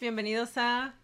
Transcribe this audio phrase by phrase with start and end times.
[0.00, 0.94] Bienvenidos a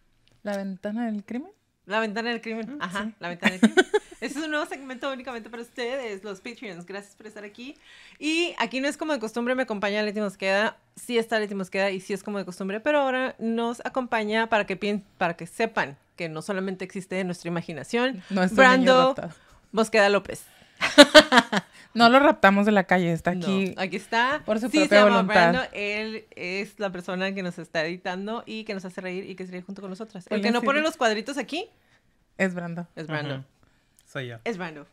[0.43, 1.51] La ventana del crimen.
[1.85, 2.77] La Ventana del Crimen.
[2.77, 3.15] Mm, Ajá, sí.
[3.21, 3.87] La Ventana del Crimen.
[4.21, 6.87] Este es un nuevo segmento únicamente para ustedes, los Patreons.
[6.87, 7.77] Gracias por estar aquí.
[8.19, 10.79] Y aquí no es como de costumbre, me acompaña Leti Mosqueda.
[10.97, 14.65] Sí está Leti Mosqueda y sí es como de costumbre, pero ahora nos acompaña para
[14.65, 18.23] que, para que sepan que no solamente existe en nuestra imaginación.
[18.31, 19.15] Niño Brando.
[19.73, 20.45] Mosqueda López.
[21.97, 23.75] No lo raptamos de la calle, está aquí.
[23.75, 24.43] No, aquí está.
[24.45, 25.51] por su sí, propia se llama voluntad.
[25.51, 25.69] Brando.
[25.73, 29.47] Él es la persona que nos está editando y que nos hace reír y que
[29.47, 30.27] se ríe junto con nosotras.
[30.31, 31.69] El que no pone los cuadritos aquí
[32.37, 32.87] Es Brando.
[32.97, 33.45] es Brando.
[34.05, 34.37] Soy yo.
[34.45, 34.87] Es Brando.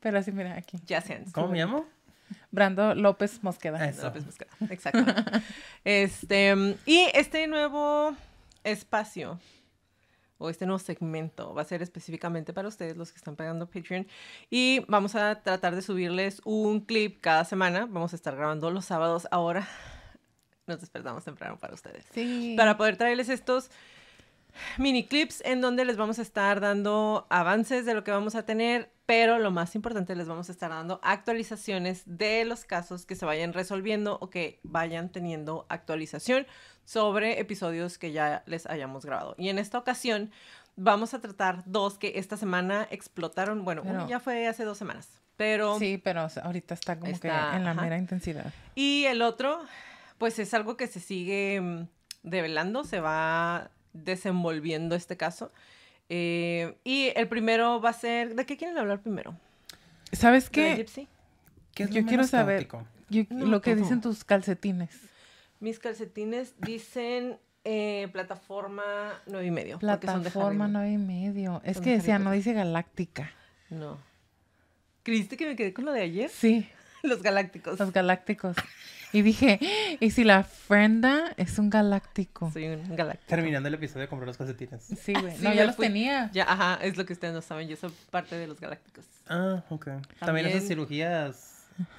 [0.00, 0.78] Pero así, mira, aquí.
[0.94, 1.32] Hands.
[1.32, 1.86] ¿Cómo me llamo?
[2.50, 3.88] Brando López Mosqueda.
[3.88, 4.04] Eso.
[4.04, 4.50] López Mosqueda.
[4.70, 5.04] Exacto.
[5.84, 8.14] este, y este nuevo
[8.64, 9.38] espacio
[10.40, 14.08] o este nuevo segmento va a ser específicamente para ustedes los que están pagando Patreon
[14.48, 17.86] y vamos a tratar de subirles un clip cada semana.
[17.86, 19.68] Vamos a estar grabando los sábados ahora.
[20.66, 22.06] Nos despertamos temprano para ustedes.
[22.12, 22.54] Sí.
[22.56, 23.70] Para poder traerles estos
[24.78, 28.44] mini clips en donde les vamos a estar dando avances de lo que vamos a
[28.44, 33.16] tener, pero lo más importante les vamos a estar dando actualizaciones de los casos que
[33.16, 36.46] se vayan resolviendo o que vayan teniendo actualización
[36.84, 39.34] sobre episodios que ya les hayamos grabado.
[39.36, 40.30] Y en esta ocasión
[40.76, 43.64] vamos a tratar dos que esta semana explotaron.
[43.64, 45.76] Bueno, uno ya fue hace dos semanas, pero...
[45.80, 47.82] Sí, pero ahorita está como Está, que en la ajá.
[47.82, 48.54] mera intensidad.
[48.76, 49.60] Y el otro,
[50.18, 51.88] pues es algo que se sigue mm,
[52.22, 55.50] develando, se va desenvolviendo este caso.
[56.12, 59.36] Eh, y el primero va a ser, ¿de qué quieren hablar primero?
[60.12, 60.76] ¿Sabes ¿De qué?
[60.76, 61.08] Gypsy?
[61.74, 62.86] ¿Qué es lo Yo quiero menos saber- caótico?
[63.08, 63.82] Yo- No, lo que todo.
[63.84, 64.90] dicen tus calcetines.
[65.60, 69.74] Mis calcetines dicen eh, plataforma nueve y medio.
[69.76, 71.60] de Plataforma nueve y medio.
[71.64, 73.30] Es Son que de decía, no dice galáctica.
[73.68, 73.98] No.
[75.02, 76.28] ¿Creíste que me quedé con lo de ayer?
[76.30, 76.68] Sí,
[77.02, 77.78] Los galácticos.
[77.78, 78.56] los galácticos.
[79.12, 79.58] Y dije,
[79.98, 82.50] ¿y si la frenda es un galáctico?
[82.52, 83.28] Soy un galáctico.
[83.28, 84.84] Terminando el episodio compré los calcetines.
[84.84, 85.36] Sí, güey.
[85.36, 86.30] Sí, no, ya los fui- tenía.
[86.32, 87.66] Ya, ajá, es lo que ustedes no saben.
[87.68, 89.04] Yo soy parte de los galácticos.
[89.28, 89.84] Ah, ok.
[89.86, 91.66] También, También- esas cirugías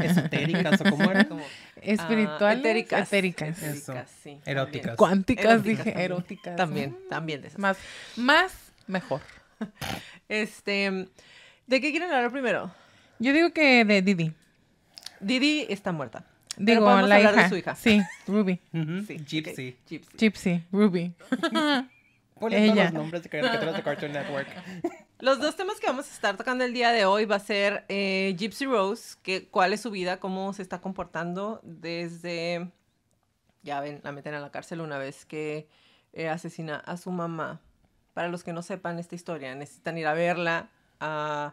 [0.00, 1.24] esotéricas o cómo era.
[1.28, 1.42] Como
[1.80, 2.40] Espirituales.
[2.42, 3.08] Ah, etéricas.
[3.08, 3.58] etéricas.
[3.62, 4.38] Etéricas, sí.
[4.44, 4.96] Eróticas.
[4.96, 6.04] Cuánticas, Eróticas dije, también.
[6.12, 6.56] eróticas.
[6.56, 7.08] También, Mm.
[7.08, 7.58] también de esas.
[7.58, 7.78] Más,
[8.16, 8.52] más,
[8.86, 9.20] mejor.
[10.28, 11.08] Este,
[11.66, 12.70] ¿de qué quieren hablar primero?
[13.18, 14.32] Yo digo que de Didi.
[15.20, 16.24] Didi está muerta.
[16.56, 17.32] Pero Digo, podemos la hija.
[17.32, 17.74] de su hija.
[17.74, 18.60] Sí, Ruby.
[19.06, 19.76] Sí, Gypsy.
[19.86, 20.16] Gypsy.
[20.18, 21.12] Gypsy, Ruby.
[22.38, 22.84] Ponle Ella.
[22.84, 24.48] los nombres de caricaturas de Cartoon Network.
[25.20, 27.84] Los dos temas que vamos a estar tocando el día de hoy va a ser
[27.90, 32.70] eh, Gypsy Rose, que, cuál es su vida, cómo se está comportando desde,
[33.62, 35.68] ya ven, la meten a la cárcel una vez que
[36.14, 37.60] eh, asesina a su mamá.
[38.14, 40.70] Para los que no sepan esta historia, necesitan ir a verla.
[41.00, 41.52] ah,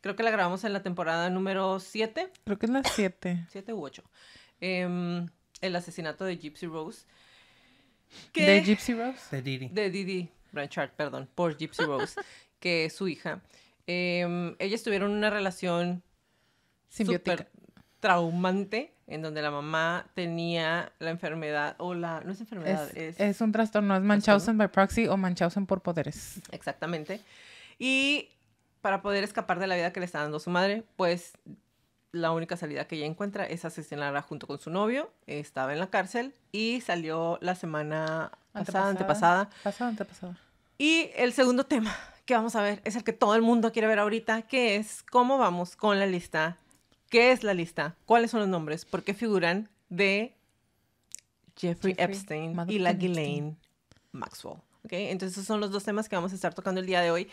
[0.00, 2.30] creo que la grabamos en la temporada número 7.
[2.44, 3.46] Creo que es las 7.
[3.50, 4.02] siete u ocho.
[4.60, 5.26] Em,
[5.60, 7.06] el asesinato de Gypsy Rose.
[8.10, 9.36] De que- Gypsy Rose.
[9.36, 9.68] De Didi.
[9.68, 12.20] de Didi Blanchard, perdón, por Gypsy Rose,
[12.60, 13.40] que es su hija.
[13.86, 16.02] Em, ellas tuvieron una relación
[16.88, 17.32] Simbiótica.
[17.44, 17.50] súper
[18.00, 23.20] traumante en donde la mamá tenía la enfermedad o la no es enfermedad Es, es,
[23.20, 26.40] es un trastorno, es Munchausen by proxy o Munchausen por poderes.
[26.52, 27.20] exactamente
[27.78, 28.28] y
[28.80, 31.32] para poder escapar de la vida que le está dando su madre pues
[32.12, 35.88] la única salida que ella encuentra es asesinarla junto con su novio estaba en la
[35.90, 40.36] cárcel y salió la semana pasada antepasada Pasada, antepasada.
[40.78, 43.86] Y el segundo tema que vamos a ver es el que todo el mundo quiere
[43.86, 46.56] ver ahorita, que es cómo vamos con la lista,
[47.10, 50.34] qué es la lista, cuáles son los nombres, por qué figuran de
[51.56, 53.12] Jeffrey, Jeffrey Epstein y motherfucking la Epstein.
[53.12, 53.56] Ghislaine
[54.12, 54.58] Maxwell.
[54.84, 54.92] ¿ok?
[54.92, 57.28] Entonces esos son los dos temas que vamos a estar tocando el día de hoy.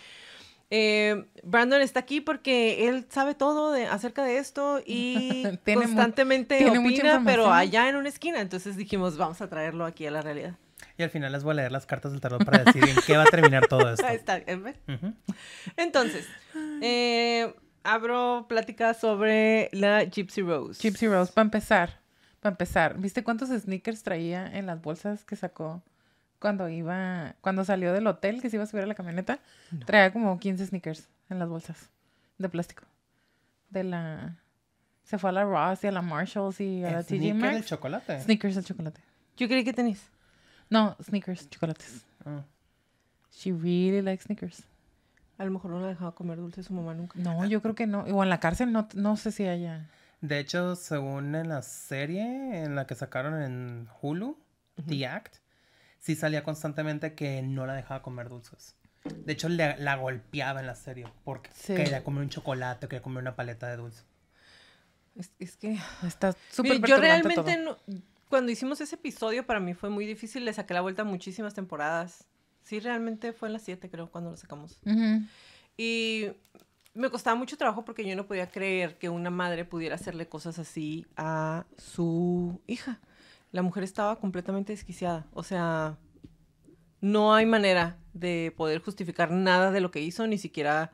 [0.70, 5.88] Eh, Brandon está aquí porque él sabe todo de, acerca de esto y Tiene mu-
[5.88, 8.42] constantemente opina, pero allá en una esquina.
[8.42, 10.56] Entonces dijimos, vamos a traerlo aquí a la realidad.
[10.98, 13.16] Y al final les voy a leer las cartas del tarot para decir en qué
[13.16, 14.06] va a terminar todo esto.
[14.06, 14.40] Ahí está.
[14.40, 14.76] ¿ven?
[14.88, 15.14] Ujú.
[15.78, 16.28] Entonces,
[16.82, 17.54] eh,
[17.84, 20.82] abro plática sobre la Gypsy Rose.
[20.82, 22.00] Gypsy Rose, para empezar.
[22.40, 25.82] Para empezar, ¿viste cuántos sneakers traía en las bolsas que sacó
[26.40, 29.40] cuando iba, cuando salió del hotel que se iba a subir a la camioneta?
[29.86, 31.90] Traía como 15 sneakers en las bolsas
[32.38, 32.84] de plástico.
[33.70, 34.38] De la...
[35.04, 37.68] Se fue a la Ross y a la Marshalls y a la TJ Maxx.
[37.68, 38.22] chocolate.
[38.22, 39.02] Sneakers de chocolate.
[39.38, 40.10] Yo creí que tenías.
[40.70, 42.06] No, sneakers, chocolates.
[42.26, 42.44] Ah.
[43.32, 44.64] She really likes sneakers.
[45.38, 47.20] A lo mejor no la dejaba comer dulce su mamá nunca.
[47.20, 48.02] No, yo creo que no.
[48.02, 49.88] O en la cárcel no, no sé si haya.
[50.22, 54.36] De hecho, según en la serie en la que sacaron en Hulu,
[54.88, 55.36] The Act,
[56.00, 58.76] sí salía constantemente que no la dejaba comer dulces.
[59.26, 61.76] De hecho, le- la golpeaba en la serie porque Sí.
[61.76, 64.04] quería comer un chocolate, quería comer una paleta de dulce.
[65.16, 65.78] Es, es que...
[66.06, 67.58] Está súper yo realmente todo.
[67.58, 67.78] no-
[68.30, 71.54] cuando hicimos ese episodio para mí fue muy difícil, le saqué la vuelta a muchísimas
[71.54, 72.26] temporadas.
[72.64, 74.78] Sí, realmente fue en las 7 creo cuando lo sacamos.
[74.86, 75.24] Ujú.
[75.78, 76.28] Y
[76.94, 80.60] me costaba mucho trabajo porque yo no podía creer que una madre pudiera hacerle cosas
[80.60, 83.00] así a su hija.
[83.52, 85.26] La mujer estaba completamente desquiciada.
[85.34, 85.98] O sea,
[87.02, 90.92] no hay manera de poder justificar nada de lo que hizo, ni siquiera,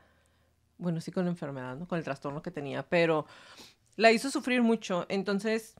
[0.78, 1.88] bueno, sí con la enfermedad, ¿no?
[1.88, 3.26] Con el trastorno que tenía, pero
[3.96, 5.06] la hizo sufrir mucho.
[5.08, 5.74] Entonces,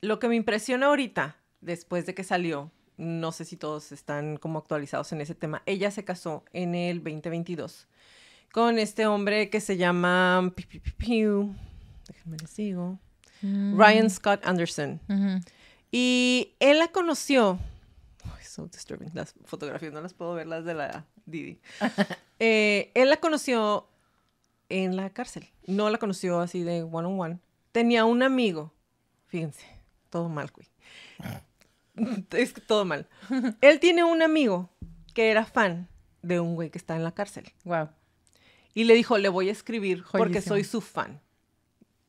[0.00, 4.58] lo que me impresiona ahorita, después de que salió, no sé si todos están como
[4.58, 7.88] actualizados en ese tema, ella se casó en el 2022
[8.52, 12.98] con este hombre que se llama, déjenme les digo,
[13.42, 13.78] Mm.
[13.78, 15.00] Ryan Scott Anderson.
[15.08, 15.40] Ujú.
[15.90, 17.58] Y él la conoció.
[18.24, 19.10] Ay, so disturbing.
[19.14, 21.60] Las fotografías no las puedo ver, las de la Didi.
[22.40, 23.88] Eh, él la conoció
[24.68, 25.48] en la cárcel.
[25.66, 27.38] No la conoció así de one on one.
[27.72, 28.72] Tenía un amigo.
[29.26, 29.66] Fíjense,
[30.08, 30.68] todo mal, güey.
[32.30, 33.08] Es que todo mal.
[33.60, 34.70] Él tiene un amigo
[35.14, 35.88] que era fan
[36.22, 37.52] de un güey que está en la cárcel.
[37.64, 37.88] Wow.
[38.72, 41.20] Y le dijo, le voy a escribir porque soy su fan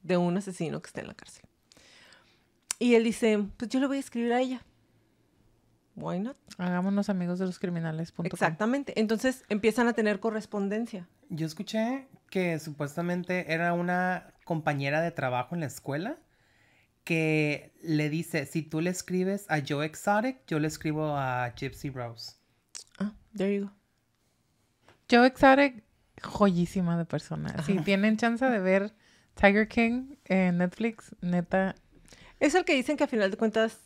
[0.01, 1.46] de un asesino que está en la cárcel.
[2.80, 4.66] Y él dice, pues yo le voy a escribir a ella.
[5.96, 6.38] Why not?
[6.57, 8.13] Hagámonos amigos de los criminales.
[8.24, 8.98] Exactamente.
[9.00, 11.10] Entonces empiezan a tener correspondencia.
[11.30, 16.18] Yo escuché que supuestamente era una compañera de trabajo en la escuela
[17.04, 21.90] que le dice, si tú le escribes a Joe Exotic, yo le escribo a Gypsy
[21.90, 22.34] Rose.
[23.00, 23.72] Ah, there you go.
[25.10, 25.84] Joe Exotic,
[26.22, 27.63] joyísima de persona.
[27.63, 28.94] Si tienen chance de ver
[29.39, 31.75] Tiger King en Netflix, neta,
[32.39, 33.80] Es el que dicen que a final de cuentas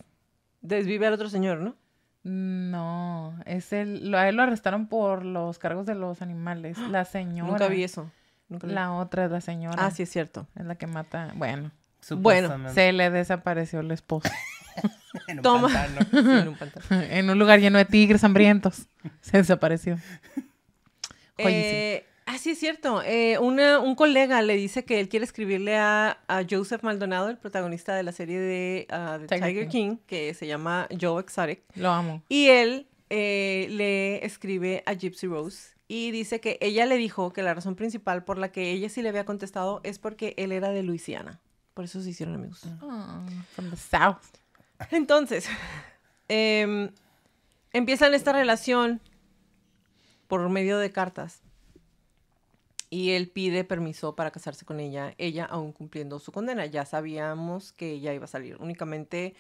[0.62, 1.76] desvive al otro señor, ¿no?
[2.24, 6.78] no, es el, a él lo arrestaron por los cargos de los animales.
[6.90, 7.52] La señora.
[7.52, 8.10] Nunca vi eso.
[8.48, 8.74] Nunca vi.
[8.74, 9.76] La otra es la señora.
[9.86, 10.48] Ah, sí, es cierto.
[10.56, 11.34] Es la que mata.
[11.36, 11.72] Bueno,
[12.18, 14.30] Bueno, se le desapareció el esposo.
[15.28, 15.68] En un Toma.
[15.68, 16.08] pantano.
[16.12, 16.86] Sí, en un pantano.
[16.90, 18.88] en un lugar lleno de tigres hambrientos.
[19.22, 19.98] Se desapareció.
[21.38, 21.74] Joyísimo.
[21.76, 23.02] Eh, ah, sí, es cierto.
[23.04, 27.38] Eh, una- un colega le dice que él quiere escribirle a, a Joseph Maldonado, el
[27.38, 28.88] protagonista de la serie de,
[29.20, 29.98] de Tiger Tiger, King.
[30.08, 31.62] que se llama Joe Exotic.
[31.76, 32.22] Lo amo.
[32.30, 37.44] Y él eh, le escribe a Gypsy Rose y dice que ella le dijo que
[37.44, 40.70] la razón principal por la que ella sí le había contestado es porque él era
[40.70, 41.40] de Luisiana.
[41.74, 42.62] Por eso se hicieron amigos.
[42.82, 43.22] Oh,
[43.54, 44.18] from the south.
[44.92, 45.48] Entonces,
[46.30, 46.90] em,
[47.74, 49.02] empiezan esta relación
[50.28, 51.42] por medio de cartas.
[52.94, 56.68] Y él pide permiso para casarse con ella, ella aún cumpliendo su condena.
[56.68, 58.58] Ya sabíamos que ella iba a salir.
[58.60, 59.34] Únicamente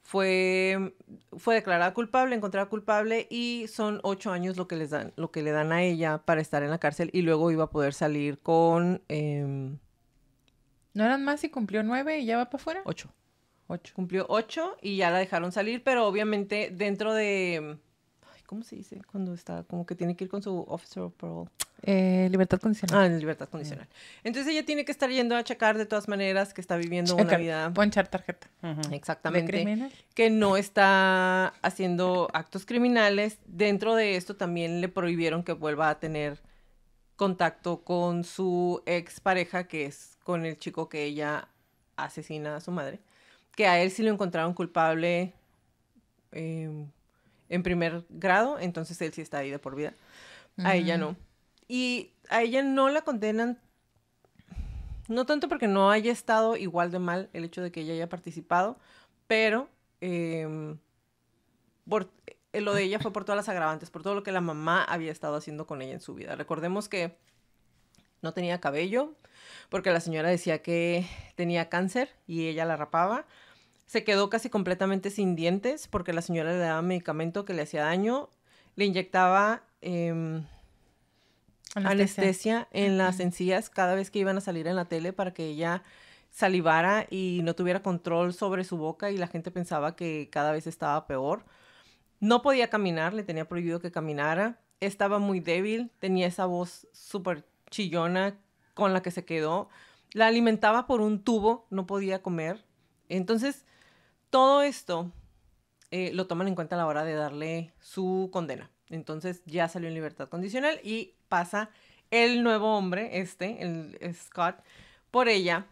[0.00, 0.94] fue,
[1.36, 5.42] fue declarada culpable, encontrada culpable y son ocho años lo que, les dan, lo que
[5.42, 8.38] le dan a ella para estar en la cárcel y luego iba a poder salir
[8.38, 9.76] con em,
[10.94, 12.80] ¿No eran más y cumplió nueve y ya va para afuera?
[12.86, 13.12] ocho.
[13.66, 13.92] Ocho.
[13.94, 17.78] Cumplió ocho y ya la dejaron salir, pero obviamente dentro de...
[18.34, 19.02] ay, ¿Cómo se dice?
[19.12, 21.50] Cuando está como que tiene que ir con su officer of parole.
[21.82, 22.98] Eh, libertad condicional.
[22.98, 23.88] Ah, en libertad condicional.
[24.22, 27.36] Entonces ella tiene que estar yendo a checar de todas maneras que está viviendo una
[27.36, 27.72] vida...
[27.72, 28.48] Ponchar tarjeta.
[28.62, 28.90] Ujú.
[28.90, 29.50] ¿De Exactamente.
[29.50, 29.92] criminal?
[30.14, 33.38] Que no está haciendo actos criminales.
[33.46, 36.42] Dentro de esto también le prohibieron que vuelva a tener
[37.16, 41.48] contacto con su ex pareja, que es con el chico que ella
[41.96, 43.00] asesina a su madre.
[43.56, 45.32] Que a él sí lo encontraron culpable
[46.32, 46.70] eh,
[47.48, 49.94] en primer grado, entonces él sí está ahí de por vida.
[50.58, 51.16] A ella no.
[51.70, 53.56] Y a ella no la condenan,
[55.06, 58.08] no tanto porque no haya estado igual de mal el hecho de que ella haya
[58.08, 58.76] participado,
[59.28, 59.68] pero
[60.00, 60.78] em,
[61.88, 62.10] por,
[62.52, 64.82] eh, lo de ella fue por todas las agravantes, por todo lo que la mamá
[64.82, 66.34] había estado haciendo con ella en su vida.
[66.34, 67.16] Recordemos que
[68.20, 69.14] no tenía cabello,
[69.68, 73.26] porque la señora decía que tenía cáncer y ella la rapaba.
[73.86, 77.84] Se quedó casi completamente sin dientes porque la señora le daba medicamento que le hacía
[77.84, 78.28] daño.
[78.74, 80.44] Le inyectaba em,
[81.74, 82.68] anestesia.
[82.72, 85.82] en las encías cada vez que iban a salir en la tele para que ella
[86.30, 90.66] salivara y no tuviera control sobre su boca y la gente pensaba que cada vez
[90.66, 91.44] estaba peor.
[92.20, 94.60] No podía caminar, le tenía prohibido que caminara.
[94.80, 98.38] Estaba muy débil, tenía esa voz súper chillona
[98.74, 99.68] con la que se quedó.
[100.12, 102.64] La alimentaba por un tubo, no podía comer.
[103.08, 103.64] Entonces,
[104.30, 105.12] todo esto
[105.90, 108.70] eh, lo toman en cuenta a la hora de darle su condena.
[108.90, 111.70] Entonces ya salió en libertad condicional y pasa
[112.10, 114.56] el nuevo hombre, este, el Scott,
[115.10, 115.66] por ella.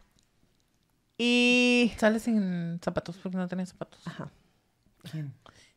[1.17, 1.93] Y...
[1.97, 4.01] Sale sin zapatos porque no tenía zapatos.
[4.07, 4.31] Ajá.
[5.11, 5.35] ¿Quién?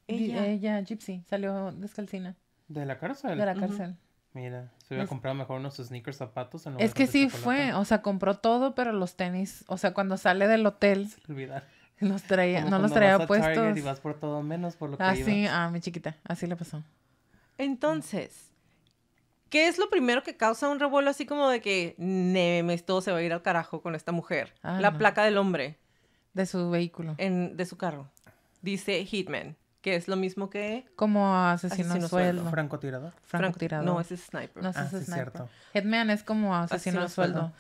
[0.08, 2.36] Ella, Gypsy, salió descalcina
[2.68, 3.38] ¿De la cárcel?
[3.38, 3.96] de la cárcel.
[4.34, 6.66] Mira, se hubiera Es- comprado mejor unos sneakers zapatos.
[6.66, 7.44] en lugar Es que de sí chocolate.
[7.44, 11.20] fue, o sea, compró todo, pero los tenis, o sea, cuando sale del hotel, Se
[11.28, 11.68] le olvidaron.
[12.00, 13.78] Los traía, Como no los traía vas a puestos.
[13.78, 15.54] y vas por todo menos por lo que Así, ibas.
[15.54, 16.84] a mi chiquita, así le pasó.
[17.62, 18.50] Entonces,
[19.50, 23.12] ¿qué es lo primero que causa un revuelo así como de que Nemes todo se
[23.12, 24.54] va a ir al carajo con esta mujer?
[24.64, 24.98] Ah, la no.
[24.98, 25.78] placa del hombre
[26.34, 27.16] De su vehículo.
[27.18, 28.10] en, de su carro.
[28.62, 32.50] Dice Hitman, que es lo mismo que Como asesino, Asesino a sueldo.
[32.50, 33.14] Francotirador.
[33.26, 33.86] Francotirador.
[33.86, 34.64] No, ese es sniper.
[34.64, 35.14] No, ese Ah, es sí, sniper.
[35.32, 35.50] cierto.
[35.74, 37.40] Hitman es como asesino, Asesino sueldo.
[37.40, 37.56] sueldo.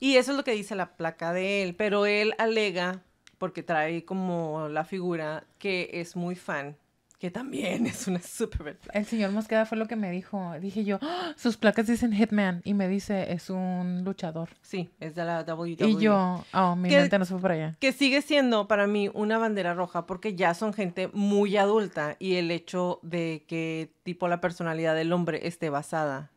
[0.00, 3.00] Y eso es lo que dice la placa de él, pero él alega,
[3.38, 6.76] porque trae como la figura, que es muy fan,
[7.24, 8.94] que también es una super red flag.
[8.94, 10.52] El señor Mosqueda fue lo que me dijo.
[10.60, 12.60] Dije yo, "Ah, sus placas dicen Hitman.
[12.64, 14.50] Y me dice, es un luchador.
[14.60, 15.88] Sí, es de la WWE.
[15.88, 17.76] Y yo, oh, mi ¿Qué- mente no se fue para allá.
[17.80, 22.34] Que sigue siendo para mí una bandera roja porque ya son gente muy adulta y
[22.34, 26.30] el hecho de que tipo la personalidad del hombre esté basada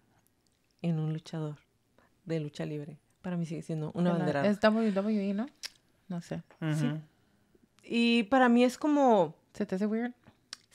[0.81, 1.57] en un luchador
[2.23, 4.51] de lucha libre, para mí sigue siendo una bandera roja.
[4.51, 5.47] Es WWE, ¿no?
[6.07, 6.43] No sé.
[6.61, 7.01] Ujú.
[7.83, 10.13] Y para mí es como, ¿Se te hace weird?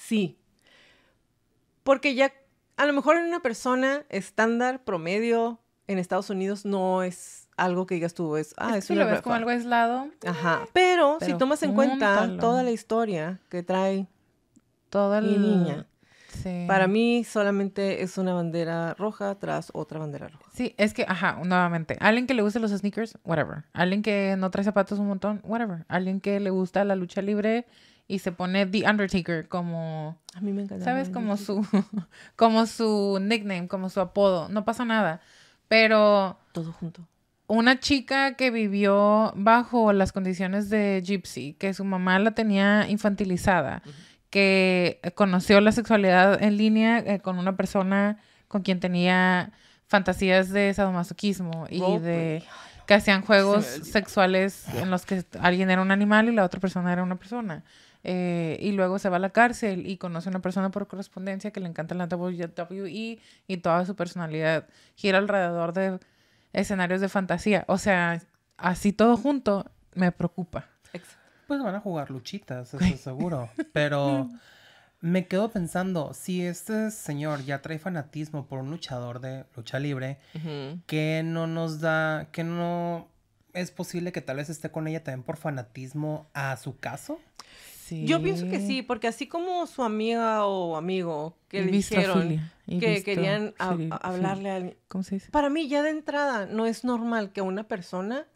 [0.07, 0.39] Sí,
[1.83, 2.33] porque ya
[2.77, 7.97] a lo mejor en una persona estándar, promedio, en Estados Unidos no es algo que
[7.97, 10.67] digas tú, es, ah, Es que es, si una lo ves como algo aislado, Ajá,
[10.73, 14.07] pero, si tomas en cuenta toda la historia que trae
[14.91, 15.87] toda mi niña,
[16.43, 16.65] Sí.
[16.67, 20.51] Para mí solamente es una bandera roja tras otra bandera roja.
[20.55, 23.65] Sí, es que, ajá, nuevamente, alguien que le guste los sneakers, whatever.
[23.75, 25.85] Alguien que no trae zapatos un montón, whatever.
[25.89, 27.67] Alguien que le gusta la lucha libre
[28.09, 30.85] y se pone The Undertaker como, A mí me encanta.
[30.85, 31.09] ¿sabes?
[31.09, 31.67] Como su,
[32.37, 34.49] como su nickname, como su apodo.
[34.49, 35.21] No pasa nada.
[35.69, 37.07] Pero Todo junto.
[37.47, 43.83] una chica que vivió bajo las condiciones de Gypsy, que su mamá la tenía infantilizada,
[44.29, 48.19] que conoció la sexualidad en línea eh, con una persona
[48.49, 49.53] con quien tenía
[49.87, 52.43] fantasías de sadomasoquismo y de
[52.87, 56.93] que hacían juegos sexuales en los que alguien era un animal y la otra persona
[56.93, 57.63] era una persona.
[58.05, 61.53] Eh, y luego se va a la cárcel y conoce a una persona por correspondencia
[61.53, 64.67] que le encanta la WWE y toda su personalidad
[64.97, 66.01] gira alrededor de
[66.53, 67.65] escenarios de fantasía.
[67.69, 68.21] O sea,
[68.57, 70.67] así todo junto me preocupa.
[71.47, 73.51] Pues van a jugar luchitas, eso seguro.
[73.73, 74.29] Pero
[75.01, 80.19] me quedo pensando, si este señor ya trae fanatismo por un luchador de lucha libre,
[80.35, 80.81] Ujú.
[80.87, 83.09] que no nos da, que no
[83.53, 87.21] es posible que tal vez esté con ella también por fanatismo a su caso?
[87.93, 88.07] Sí.
[88.07, 92.41] Yo pienso que sí, porque así como su amiga o amigo que Y le dijeron
[92.67, 94.77] que querían a- bistrofili- a- hablarle a alguien.
[94.89, 95.31] ¿Cómo se dice?
[95.31, 98.27] Para mí ya de entrada no es normal que una persona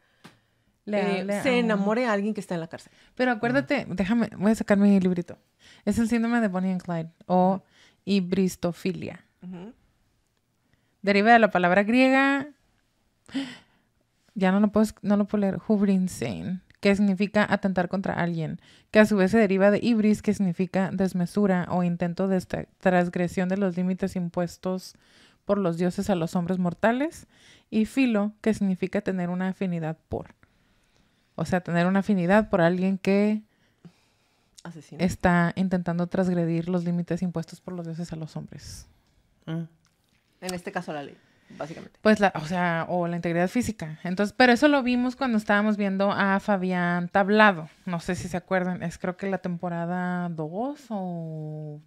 [0.85, 2.93] Le eh, se enamore a alguien que está en la cárcel.
[3.15, 5.39] Pero acuérdate, déjame, voy a sacar mi librito.
[5.85, 7.63] Es el síndrome de Bonnie and Clyde o
[8.05, 9.25] hibristofilia.
[9.43, 9.73] Ujú.
[11.03, 12.49] Deriva de la palabra griega,
[14.35, 18.61] ya no lo puedo, no lo puedo leer, hubrinsein, que significa atentar contra alguien,
[18.93, 22.41] que a su vez se deriva de ibris, que significa desmesura o intento de
[22.79, 24.95] transgresión de los límites impuestos
[25.45, 27.27] por los dioses a los hombres mortales,
[27.71, 30.37] y filo, que significa tener una afinidad por.
[31.35, 33.43] O sea, tener una afinidad por alguien que
[34.63, 35.03] Asesino.
[35.03, 38.87] está intentando transgredir los límites impuestos por los dioses a los hombres.
[39.47, 39.65] Mm.
[40.41, 41.17] En este caso la ley,
[41.59, 41.99] básicamente.
[42.03, 43.99] Pues la, o sea, o la integridad física.
[44.05, 47.69] Entonces, pero eso lo vimos cuando estábamos viendo a Fabián Tablado.
[47.85, 51.81] No sé si se acuerdan, es creo que la temporada 2 o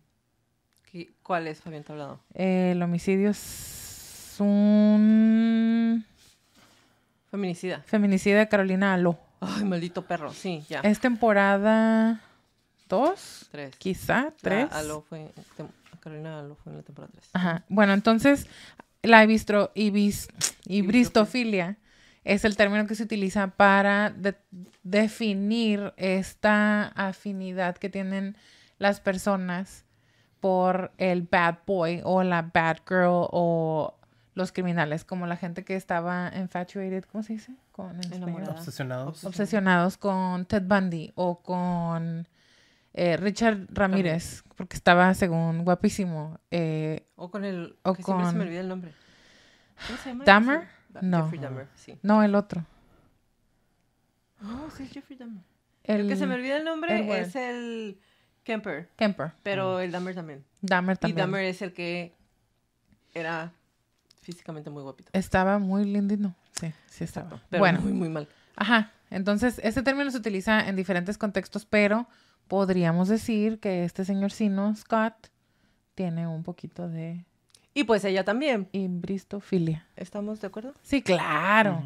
[0.91, 2.19] ¿Qué- ¿Cuál es Fabián Tablado?
[2.33, 6.03] eh, el homicidio es un
[7.29, 7.81] Feminicida.
[7.85, 9.19] feminicida de Carolina Aló.
[9.41, 10.33] Ay, maldito perro.
[10.33, 10.79] Sí, ya.
[10.81, 12.21] Es temporada
[12.89, 13.75] 2, Tres.
[13.77, 14.71] quizá La 3.
[14.71, 17.29] Aló fue, tem- Carolina Aló fue en la temporada 3.
[17.33, 17.63] Ajá.
[17.69, 18.47] Bueno, entonces
[19.03, 20.27] la ibistro, ibis,
[20.65, 21.77] ibristofilia
[22.23, 24.35] es el término que se utiliza para de-
[24.83, 28.35] definir esta afinidad que tienen
[28.77, 29.85] las personas
[30.39, 33.95] por el bad boy o la bad girl o
[34.35, 37.53] los criminales, como la gente que estaba infatuated, ¿cómo se dice?
[37.73, 37.97] Con.
[37.97, 39.25] Obsesionados.
[39.25, 42.27] obsesionados con Ted Bundy o con
[42.93, 46.39] eh, Richard Ramírez, porque estaba, según, guapísimo.
[46.51, 47.77] Eh, O con el.
[47.83, 48.93] O que siempre se me olvida el nombre.
[49.87, 50.67] ¿Cómo se llama?
[51.01, 51.23] No.
[51.23, 51.97] Jeffrey Dahmer, sí.
[52.01, 52.65] no, el otro.
[54.41, 55.43] No, sí es Jeffrey Dahmer.
[55.83, 57.99] El, que se me olvida el nombre es el
[58.43, 59.31] Kemper, Kemper.
[59.43, 60.45] pero el Dahmer también.
[60.61, 61.17] Dahmer Y también.
[61.17, 62.13] Dahmer es el que
[63.13, 63.53] era
[64.21, 65.09] físicamente muy guapito.
[65.13, 66.35] Estaba muy lindino.
[66.51, 67.41] Sí, sí estaba.
[67.49, 68.27] Pero bueno, muy, muy mal.
[68.55, 68.91] ajá.
[69.11, 72.07] Entonces, este término se utiliza en diferentes contextos, pero
[72.49, 75.29] podríamos decir que este señor Sino, Scott,
[75.95, 77.23] tiene un poquito de
[77.73, 78.67] Y pues ella también.
[78.73, 79.87] imbristofilia.
[79.95, 80.73] ¿Estamos de acuerdo?
[80.81, 81.81] Sí, claro.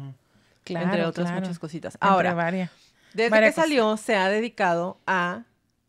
[0.66, 1.40] Entre otras claro.
[1.40, 1.94] muchas cositas.
[1.94, 2.70] Entre Ahora, varias.
[3.12, 3.68] Desde Varias que cosas.
[3.70, 5.44] salió, se ha dedicado a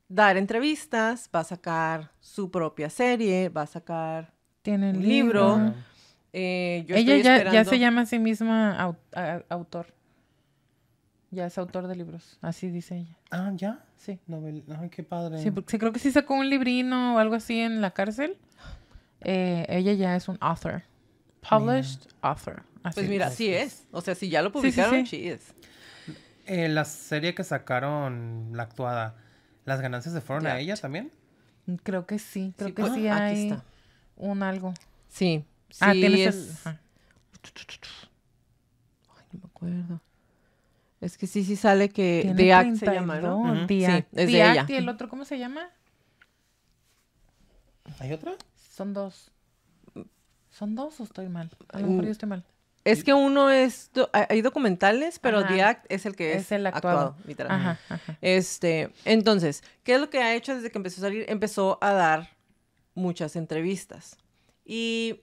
[0.09, 5.57] dar entrevistas, va a sacar su propia serie, va a sacar Tiene Un libro.
[5.57, 5.73] libro.
[6.33, 8.95] Eh, yo Ella estoy ya, ya se llama a sí misma
[9.49, 9.87] autor.
[11.35, 12.37] Ya es autor de libros.
[12.41, 13.17] Así dice ella.
[13.29, 13.83] Ah, ¿ya?
[13.97, 14.19] Sí.
[14.25, 14.63] Novel...
[14.79, 15.37] Ay, qué padre.
[15.41, 18.37] Sí, porque sí, creo que sí sacó un librino o algo así en la cárcel.
[19.21, 20.83] Eh, ella ya es un author.
[21.47, 22.63] Published author.
[22.83, 23.85] Así Pues mira, sí es.
[23.91, 25.17] O sea, si ya lo Sí, sí, publicaron, sí.
[25.17, 25.53] sí, es.
[26.45, 29.15] Eh, la serie que sacaron, la actuada,
[29.65, 31.11] ¿las ganancias se fueron a ella también?
[31.83, 32.53] Creo que sí.
[32.55, 33.63] Creo Sí, que pues, sí aquí hay está.
[34.15, 34.73] un algo.
[35.09, 35.43] Sí.
[35.69, 36.35] sí ah, tienes es...
[36.35, 36.51] el...
[36.51, 36.81] ajá.
[39.17, 40.01] Ay, no me acuerdo.
[41.05, 43.45] Es que sí, sí sale que The Act se llama, 32.
[43.45, 43.67] ¿no?
[43.67, 44.07] The Sí, Act.
[44.17, 44.65] es de The Act ella.
[44.69, 45.69] y el otro, ¿cómo se llama?
[47.99, 48.33] ¿Hay otra?
[48.75, 49.31] Son dos.
[50.49, 51.49] ¿Son dos o estoy mal?
[51.69, 52.43] A lo mejor Mm, yo estoy mal.
[52.83, 53.91] Es que uno es...
[53.93, 55.47] do- hay hay documentales, pero Ajá.
[55.53, 56.99] The Act es el que es, Es el actuado.
[57.09, 57.51] actuado, literal.
[57.51, 58.17] Ajá, ajá.
[58.21, 61.25] Este, entonces, ¿qué es lo que ha hecho desde que empezó a salir?
[61.27, 62.29] Empezó a dar
[62.93, 64.17] muchas entrevistas.
[64.63, 65.21] Y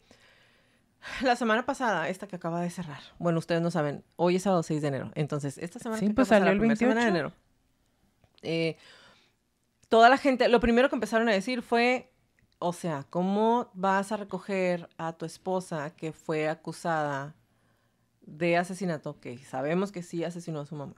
[1.23, 4.63] la semana pasada, esta que acaba de cerrar, bueno, ustedes no saben, hoy es sábado
[4.63, 6.77] 6 de enero, entonces esta semana Sí, que pues acaba salió pasar, el la primera
[6.77, 7.11] semana de 28.
[7.11, 7.33] enero,
[8.43, 8.77] eh,
[9.89, 12.13] toda la gente, lo primero que empezaron a decir fue,
[12.59, 17.35] o sea, ¿cómo vas a recoger a tu esposa que fue acusada
[18.23, 20.95] de asesinato, que sabemos que sí asesinó a su mamá,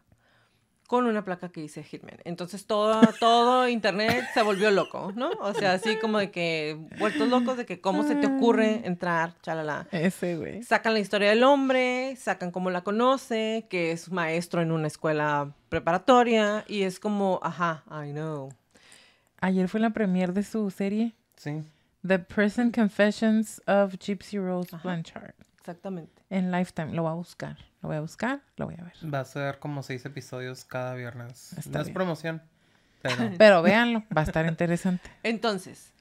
[0.87, 2.19] con una placa que dice Hitman?
[2.25, 5.31] Entonces todo, todo internet se volvió loco, ¿no?
[5.41, 9.35] O sea, así como de que, vueltos locos de que cómo se te ocurre entrar,
[9.43, 9.88] chalala.
[9.91, 10.62] Ese, güey.
[10.62, 15.55] Sacan la historia del hombre, sacan cómo la conoce, que es maestro en una escuela
[15.69, 18.50] preparatoria, y es como, ajá, I know.
[19.41, 21.63] Ayer fue la premiere de su serie Sí.
[22.06, 24.82] The Prison Confessions of Gypsy Rose Ajá.
[24.82, 26.23] Blanchard Exactamente.
[26.30, 26.93] en Lifetime.
[26.93, 27.56] Lo voy a buscar.
[27.84, 28.40] Lo voy a buscar.
[28.56, 28.94] Lo voy a ver.
[29.12, 31.52] Va a ser como seis episodios cada viernes.
[31.58, 32.40] Está no es promoción,
[33.02, 33.16] pero...
[33.38, 34.04] Pero véanlo.
[34.16, 35.10] Va a estar interesante.
[35.23, 35.92] Entonces,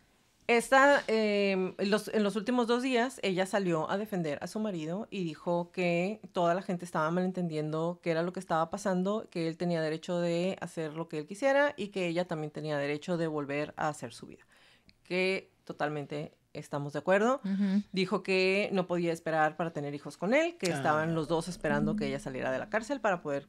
[0.47, 5.09] esta, eh, los- en los últimos dos días, ella salió a defender a su marido
[5.11, 9.49] y dijo que toda la gente estaba malentendiendo qué era lo que estaba pasando, que
[9.49, 13.17] él tenía derecho de hacer lo que él quisiera y que ella también tenía derecho
[13.17, 14.45] de volver a hacer su vida.
[15.03, 17.41] Que totalmente estamos de acuerdo.
[17.91, 20.75] Dijo que no podía esperar para tener hijos con él, que Ah.
[20.75, 23.47] estaban los dos esperando que ella saliera de la cárcel para poder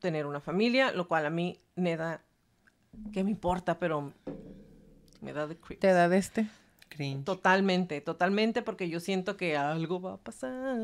[0.00, 2.22] tener una familia, lo cual a mí me da,
[3.12, 3.78] ¿qué me importa?
[3.78, 4.12] Pero
[5.20, 5.80] me da de creeps.
[5.80, 6.48] Te da de este.
[6.88, 7.24] Cringe.
[7.24, 10.76] Totalmente, totalmente, porque yo siento que algo va a pasar.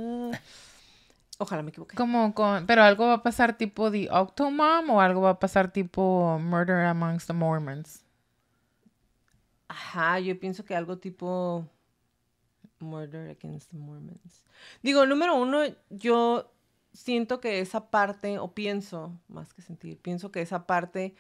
[1.40, 1.94] Ojalá me equivoque.
[1.96, 2.66] Como con...
[2.66, 6.87] Pero algo va a pasar tipo The Octomom o algo va a pasar tipo Murder
[6.87, 8.04] Amongst the Mormons.
[9.68, 11.66] Ajá, yo pienso que algo tipo
[12.81, 14.44] Murder Against the Mormons.
[14.83, 16.50] Digo, número uno, yo
[16.92, 21.14] siento que esa parte, o pienso, más que sentir, pienso que esa parte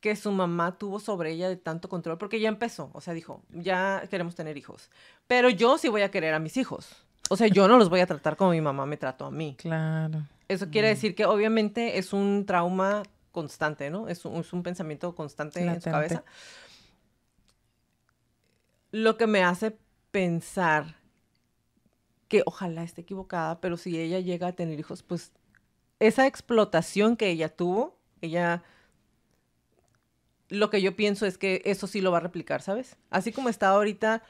[0.00, 3.42] que su mamá tuvo sobre ella de tanto control, porque ya empezó, o sea, dijo,
[3.50, 4.90] ya queremos tener hijos,
[5.26, 6.96] pero yo sí voy a querer a mis hijos.
[7.28, 9.54] O sea, yo no los voy a tratar como mi mamá me trató a mí.
[9.56, 10.26] Claro.
[10.48, 14.08] Eso quiere decir que obviamente es un trauma constante, ¿no?
[14.08, 16.24] Es un, es un pensamiento constante en su cabeza.
[18.92, 19.76] Lo que me hace
[20.10, 20.96] pensar
[22.28, 25.32] que ojalá esté equivocada, pero si ella llega a tener hijos, pues
[25.98, 28.62] esa explotación que ella tuvo, ella...
[30.48, 32.96] Lo que yo pienso es que eso sí lo va a replicar, ¿sabes?
[33.10, 34.22] Así como está ahorita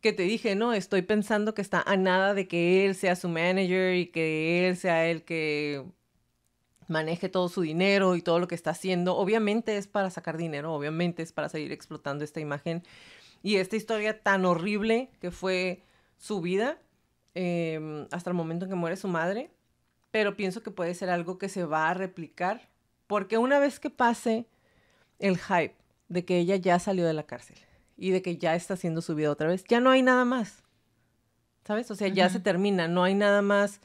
[0.00, 3.28] que te dije, no, estoy pensando que está a nada de que él sea su
[3.28, 5.84] manager y que él sea el que
[6.88, 9.16] maneje todo su dinero y todo lo que está haciendo.
[9.16, 12.82] Obviamente es para sacar dinero, obviamente es para seguir explotando esta imagen
[13.42, 15.82] y esta historia tan horrible que fue
[16.18, 16.78] su vida
[17.34, 19.50] eh, hasta el momento en que muere su madre.
[20.10, 22.68] Pero pienso que puede ser algo que se va a replicar
[23.06, 24.46] porque una vez que pase
[25.18, 25.74] el hype
[26.08, 27.58] de que ella ya salió de la cárcel
[27.96, 30.62] y de que ya está haciendo su vida otra vez, ya no hay nada más.
[31.64, 31.90] ¿Sabes?
[31.90, 33.80] O sea, ya se termina, no hay nada más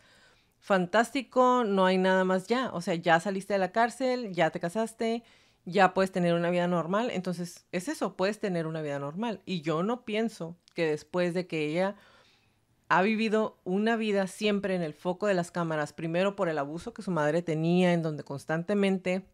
[0.59, 2.69] fantástico, no hay nada más ya.
[2.71, 5.23] O sea, ya saliste de la cárcel, ya te casaste,
[5.65, 7.09] ya puedes tener una vida normal.
[7.11, 9.41] Entonces, es eso, puedes tener una vida normal.
[9.45, 11.95] Y yo no pienso que después de que ella
[12.87, 16.93] ha vivido una vida siempre en el foco de las cámaras, primero por el abuso
[16.93, 19.25] que su madre tenía, en donde constantemente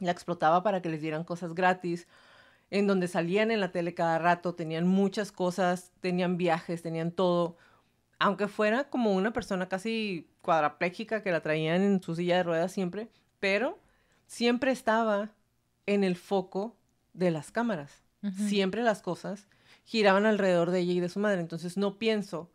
[0.00, 2.06] la explotaba para que les dieran cosas gratis,
[2.70, 7.56] en donde salían en la tele cada rato, tenían muchas cosas, tenían viajes, tenían todo,
[8.18, 12.72] aunque fuera como una persona casi cuadraplégica que la traían en su silla de ruedas
[12.72, 13.08] siempre,
[13.40, 13.78] pero
[14.26, 15.32] siempre estaba
[15.86, 16.76] en el foco
[17.12, 18.02] de las cámaras.
[18.48, 19.48] Siempre las cosas
[19.84, 22.50] giraban alrededor de ella y de su madre, entonces no pienso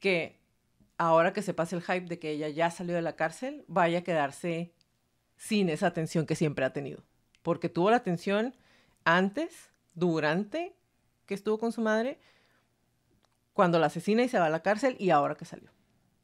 [0.00, 0.40] que
[0.98, 4.00] ahora que se pase el hype de que ella ya salió de la cárcel, vaya
[4.00, 4.74] a quedarse
[5.36, 7.04] sin esa atención que siempre ha tenido.
[7.42, 8.56] Porque tuvo la atención
[9.04, 10.74] antes, durante
[11.26, 12.18] que estuvo con su madre,
[13.52, 15.70] cuando la asesina y se va a la cárcel y ahora que salió.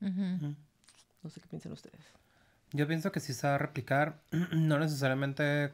[0.00, 2.04] No sé qué piensan ustedes.
[2.72, 5.72] Yo pienso que sí se va a replicar, no necesariamente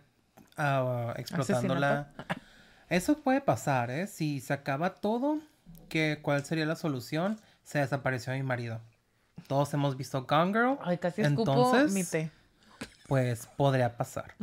[0.58, 2.08] ah, explotándola.
[2.88, 4.06] Eso puede pasar, ¿eh?
[4.06, 5.38] Si se acaba todo,
[5.88, 7.38] ¿qué, ¿cuál sería la solución?
[7.62, 8.80] Se desapareció mi marido.
[9.46, 12.30] Todos hemos visto Gone Girl, Ay, casi Entonces- mi té.
[13.06, 14.34] pues podría pasar.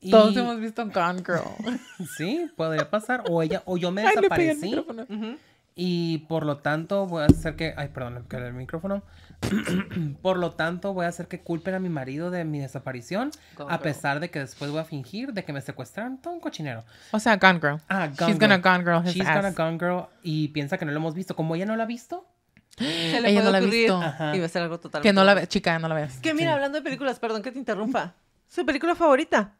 [0.00, 1.42] Y- Todos hemos visto Gone Girl.
[2.16, 3.24] Sí, podría pasar.
[3.28, 5.38] O ella, o yo me Ay, le pegué el desaparecí.
[5.80, 7.72] Y por lo tanto voy a hacer que...
[7.76, 9.02] Ay, perdón, le pegué el micrófono.
[10.22, 13.30] por lo tanto voy a hacer que culpen a mi marido de mi desaparición.
[13.56, 13.78] A girl.
[13.82, 16.18] pesar de que después voy a fingir de que me secuestraron.
[16.18, 16.84] Todo un cochinero.
[17.12, 17.80] O sea, Gone Girl.
[17.88, 18.62] Ah, Gone She's gonna Girl.
[18.64, 19.36] Gone Girl his She's ass.
[19.36, 20.06] gonna Gone Girl.
[20.22, 21.34] Y piensa que no lo hemos visto.
[21.36, 22.26] Como ella no lo ha visto.
[22.78, 24.02] Se le Ella no puede la ha ocurrir visto.
[24.02, 24.36] Ajá.
[24.36, 26.18] y va a ser algo totalmente Que no la ve, chica, no la veas.
[26.18, 26.54] Que mira, Sí.
[26.54, 28.14] hablando de películas, perdón que te interrumpa.
[28.48, 29.54] Su película favorita.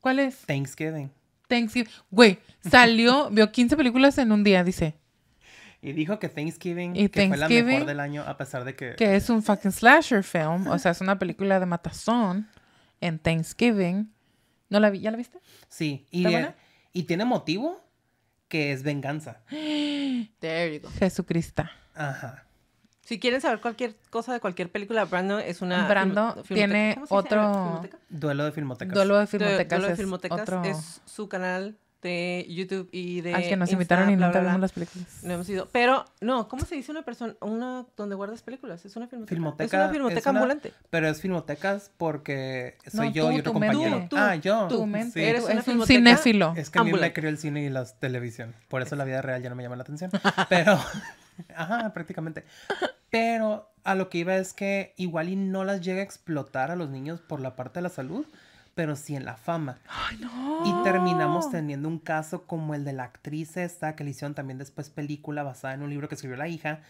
[0.00, 0.38] ¿Cuál es?
[0.46, 1.10] Thanksgiving.
[1.48, 1.90] Thanksgiving.
[2.10, 4.94] Güey, salió, vio 15 películas en un día, dice.
[5.84, 8.76] Y dijo que Thanksgiving, Y que fue la Thanksgiving, mejor del año, a pesar de
[8.76, 8.94] que...
[8.94, 10.68] Que es un fucking slasher film.
[10.68, 12.48] O sea, es una película de matazón
[13.00, 14.12] en Thanksgiving.
[14.68, 15.00] ¿No la vi?
[15.00, 15.40] ¿Ya la viste?
[15.68, 16.06] Sí.
[16.12, 16.54] Y, ¿Está eh,
[16.92, 17.84] y tiene motivo
[18.46, 19.40] que es venganza.
[19.50, 20.88] There you go.
[20.98, 21.64] Jesucristo.
[21.94, 22.46] Ajá.
[23.00, 25.88] Si quieren saber cualquier cosa de cualquier película, Brando es una.
[25.88, 27.98] Brando tiene otro- ¿Filmoteca?
[28.08, 28.94] Duelo de filmotecas.
[28.94, 33.32] Duelo de Filmotecas, Duelo de es, Filmotecas otro es su canal de YouTube y de.
[33.32, 34.50] al que nos Insta, invitaron y bla, nunca bla, bla.
[34.50, 35.08] vimos las películas.
[35.22, 35.68] No hemos ido.
[35.72, 37.34] Pero, no, ¿cómo se dice una persona?
[37.40, 38.84] Una donde guardas películas.
[38.84, 39.34] Es una filmoteca.
[39.34, 40.72] Filmoteca, Es una filmoteca es una- ambulante.
[40.90, 43.76] Pero es filmotecas porque soy No, yo tú, y otro tu mente.
[43.76, 44.06] compañero.
[44.10, 44.68] Tú, ah, yo.
[44.68, 44.86] Tu tú.
[44.86, 45.20] mente.
[45.20, 45.24] Sí.
[45.24, 46.54] Eres es un filmoteca cinéfilo.
[46.56, 48.54] Es que a mí me crió el cine y la televisión.
[48.68, 50.10] Por eso la vida real ya no me llama la atención.
[50.48, 50.78] Pero,
[51.56, 52.44] ajá, prácticamente.
[53.10, 56.76] Pero a lo que iba es que igual y no las llega a explotar a
[56.76, 58.26] los niños por la parte de la salud,
[58.74, 59.78] pero sí en la fama.
[59.88, 60.62] Ay, no.
[60.64, 64.58] Y terminamos teniendo un caso como el de la actriz esta, que le hicieron también
[64.58, 66.80] después película basada en un libro que escribió la hija,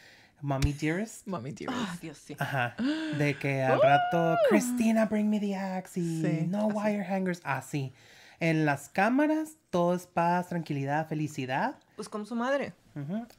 [0.43, 1.27] Mommy Dearest.
[1.27, 1.81] Mami, Dearest.
[1.81, 2.37] Ah, Dios, sí.
[2.39, 2.75] Ajá.
[3.17, 7.41] De que al rato, Christina, bring me the axe y Sí, no wire hangers.
[7.45, 7.93] Así.
[8.41, 11.77] En las cámaras, todo es paz, tranquilidad, felicidad.
[11.95, 12.75] Pues como su madre.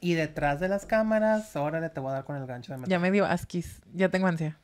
[0.00, 2.90] Y detrás de las cámaras, órale, te voy a dar con el gancho de metal.
[2.90, 3.82] Ya me dio asquis.
[3.92, 4.58] Ya tengo ansia.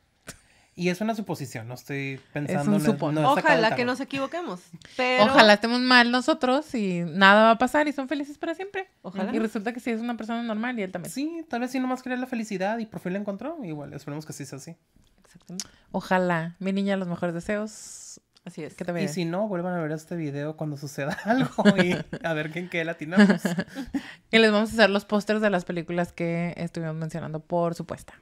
[0.81, 4.61] Y es una suposición, no estoy pensando un no- no Ojalá que nos equivoquemos.
[4.97, 5.25] Pero.
[5.25, 8.89] Ojalá estemos mal nosotros y nada va a pasar y son felices para siempre.
[9.03, 9.31] Ojalá.
[9.31, 11.13] Y resulta que sí es una persona normal y él también.
[11.13, 13.63] Sí, tal vez sí nomás quería la felicidad y por fin la encontró.
[13.63, 14.75] Igual, esperemos que sí sea así.
[15.23, 15.67] Exactamente.
[15.91, 16.55] Ojalá.
[16.57, 18.19] Mi niña, los mejores deseos.
[18.43, 18.73] Así es.
[18.73, 22.33] Que te Y si no, vuelvan a ver este video cuando suceda algo y a
[22.33, 23.39] ver en qué latinamos.
[24.31, 28.13] Y les vamos a hacer los pósters de las películas que estuvimos mencionando, por supuesto.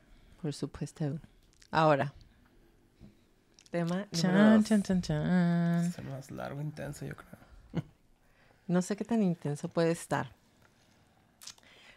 [0.42, 1.20] Por supuesto.
[1.72, 2.14] Ahora.
[3.72, 4.66] Tema número Chan, dos.
[4.66, 5.86] chan, chan, chan.
[5.86, 7.40] Es el más largo, intenso, yo creo.
[8.68, 10.32] No sé qué tan intenso puede estar.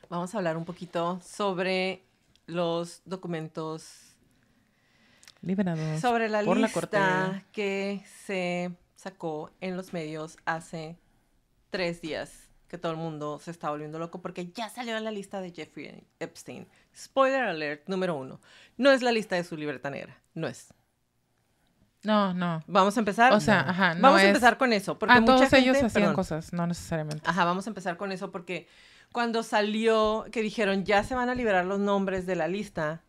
[0.09, 2.03] Vamos a hablar un poquito sobre
[2.47, 4.15] los documentos,
[5.41, 6.01] Liberados.
[6.01, 7.45] sobre la por la lista corte.
[7.53, 10.99] que se sacó en los medios hace
[11.71, 15.41] tres días, que todo el mundo se está volviendo loco porque ya salió la lista
[15.41, 16.69] de Jeffrey Epstein.
[16.97, 18.41] Spoiler alert número uno.
[18.77, 20.73] No es la lista de su libreta negra, no es.
[22.05, 22.63] No, no.
[22.67, 23.33] Vamos a empezar.
[23.33, 23.95] O sea, ajá.
[23.95, 24.99] No Vamos a empezar con eso.
[24.99, 26.15] Porque Ah, mucha todos ellos gente- hacían perdón.
[26.17, 27.29] cosas, no necesariamente.
[27.29, 28.67] Ajá, vamos a empezar con eso porque
[29.13, 33.03] cuando salió que dijeron ya se van a liberar los nombres de la lista,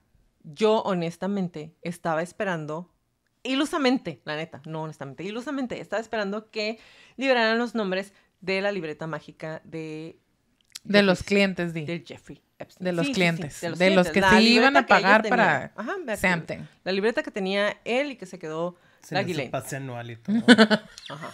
[0.44, 2.94] yo honestamente estaba esperando,
[3.42, 6.80] ilusamente, la neta, no honestamente, ilusamente, estaba esperando que
[7.18, 10.20] liberaran los nombres de la libreta mágica de...
[10.84, 11.86] De los clientes, di.
[11.86, 12.84] De Jeffrey Epstein.
[12.86, 14.13] De los Sí, sí, sí, clientes, de los, de los clientes.
[14.13, 16.67] que La se iban a pagar para Ajá, Samten.
[16.84, 19.52] La libreta que tenía él y que se quedó Se la le hace Ghislaine.
[19.52, 20.36] pase anual y todo.
[21.10, 21.32] Ajá.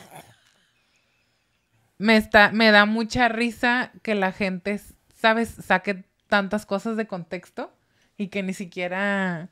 [1.98, 4.80] Me, está, me da mucha risa que la gente,
[5.16, 5.50] ¿sabes?
[5.50, 7.74] Saque tantas cosas de contexto
[8.18, 9.50] y que ni siquiera...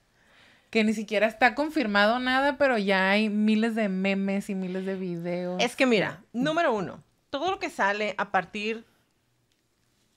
[0.69, 4.95] Que ni siquiera está confirmado nada, pero ya hay miles de memes y miles de
[4.95, 5.63] videos.
[5.63, 8.85] Es que mira, número uno, todo lo que sale a partir...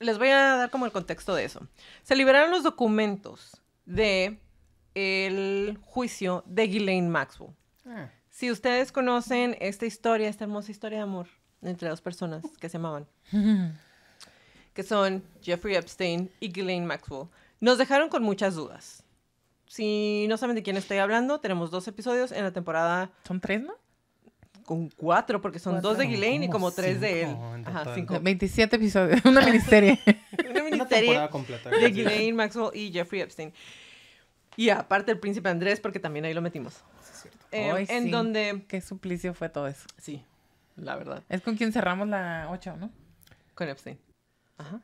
[0.01, 1.61] Les voy a dar como el contexto de eso.
[2.03, 4.39] Se liberaron los documentos de
[4.95, 7.53] el juicio de Ghislaine Maxwell.
[7.87, 11.29] Ah, Si ustedes conocen esta historia, esta hermosa historia de amor
[11.63, 13.07] entre dos personas que se amaban,
[14.75, 17.29] que son Jeffrey Epstein y Ghislaine Maxwell,
[17.61, 19.05] nos dejaron con muchas dudas.
[19.67, 23.63] Si no saben de quién estoy hablando, tenemos dos episodios en la temporada ¿Son tres,
[23.63, 23.75] no?
[24.71, 26.07] Con cuatro, porque son dos de.
[26.07, 27.37] Ghislaine y Como tres de él.
[27.67, 28.21] Ajá, cinco.
[28.21, 29.99] 27 episodios, una miniserie.
[30.49, 31.71] Una miniserie completa.
[31.71, 33.53] de Ghislaine Maxwell y Jeffrey Epstein.
[34.55, 36.75] Y aparte el príncipe Andrés, porque también ahí lo metimos.
[37.03, 37.47] Sí, es cierto.
[37.51, 38.11] eh, Ay, en sí.
[38.11, 38.65] donde...
[38.69, 39.89] Qué suplicio fue todo eso.
[39.99, 40.23] Sí,
[40.77, 41.25] la verdad.
[41.29, 42.93] Es con quien cerramos la 8, ¿no?
[43.57, 43.99] Con Epstein.
[44.57, 44.81] Ajá.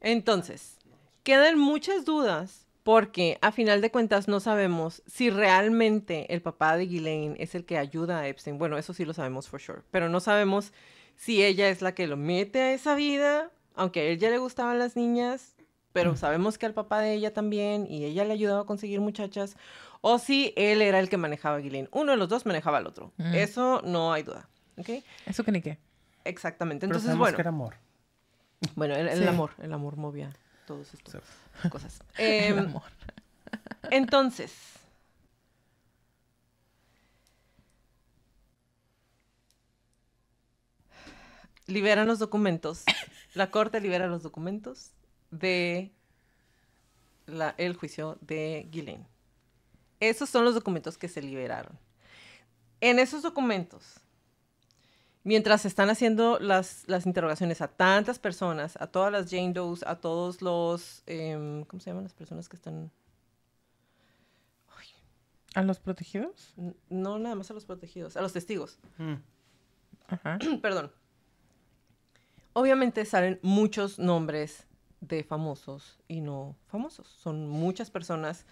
[0.00, 0.78] Entonces,
[1.22, 6.86] quedan muchas dudas porque a final de cuentas no sabemos si realmente el papá de
[6.86, 8.58] Ghislaine es el que ayuda a Epstein.
[8.58, 10.72] Bueno, eso sí lo sabemos for sure, pero no sabemos
[11.16, 14.38] si ella es la que lo mete a esa vida, aunque a él ya le
[14.38, 15.54] gustaban las niñas,
[15.92, 19.56] pero sabemos que al papá de ella también y ella le ayudaba a conseguir muchachas,
[20.00, 21.88] o si él era el que manejaba a Ghislaine.
[21.92, 23.12] Uno de los dos manejaba al otro.
[23.18, 23.34] Mm.
[23.34, 24.48] Eso no hay duda.
[24.78, 24.88] ¿Ok?
[25.26, 25.78] Eso que ni qué.
[26.24, 26.86] Exactamente.
[26.88, 27.36] Pero Entonces, sabemos bueno.
[27.36, 27.74] que era amor.
[28.74, 29.26] Bueno, el, el Sí.
[29.28, 30.32] amor, el amor movía
[30.66, 31.18] todas estas Sí.
[31.70, 31.98] Cosas.
[32.16, 32.82] El Em, amor.
[33.90, 34.52] entonces,
[41.66, 42.84] liberan los documentos.
[43.34, 44.90] La corte libera los documentos
[45.30, 45.90] de
[47.26, 49.06] la- el juicio de Ghislaine.
[50.00, 51.78] Esos son los documentos que se liberaron.
[52.82, 54.01] En esos documentos,
[55.24, 59.96] mientras están haciendo las, las interrogaciones a tantas personas, a todas las Jane Does, a
[59.96, 62.90] todos los, em, ¿cómo se llaman las personas que están?
[65.54, 66.54] ¿A los protegidos?
[66.88, 68.78] No nada más a los protegidos, a los testigos.
[68.96, 69.14] Mm.
[70.08, 70.38] Ajá.
[70.62, 70.90] Perdón.
[72.54, 74.66] Obviamente salen muchos nombres
[75.00, 77.08] de famosos y no famosos.
[77.08, 78.46] Son muchas personas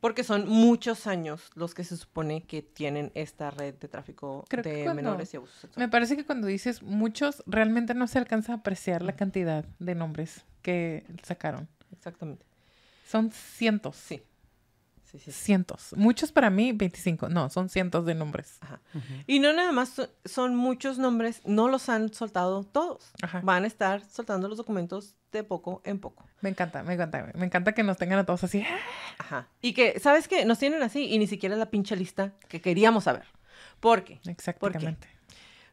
[0.00, 4.62] porque son muchos años los que se supone que tienen esta red de tráfico Creo
[4.64, 5.90] de cuando- menores y abuso Me sexual.
[5.90, 10.44] parece que cuando dices muchos, realmente no se alcanza a apreciar la cantidad de nombres
[10.62, 11.68] que sacaron.
[11.92, 12.44] Exactamente.
[13.06, 13.96] Son cientos.
[13.96, 14.22] Sí.
[15.10, 15.32] Sí, sí, sí.
[15.32, 15.92] Cientos.
[15.96, 17.28] Muchos para mí, 25.
[17.28, 18.58] No, son cientos de nombres.
[18.60, 18.80] Ajá.
[19.26, 23.10] Y no nada más so- son muchos nombres, no los han soltado todos.
[23.22, 23.40] Ajá.
[23.42, 26.24] Van a estar soltando los documentos de poco en poco.
[26.42, 27.32] Me encanta, me encanta.
[27.34, 28.64] Me encanta que nos tengan a todos así.
[29.18, 29.48] Ajá.
[29.60, 30.44] Y que, ¿sabes qué?
[30.44, 33.24] Nos tienen así y ni siquiera la pinche lista que queríamos saber.
[33.80, 34.20] ¿Por qué?
[34.26, 35.08] Exactamente.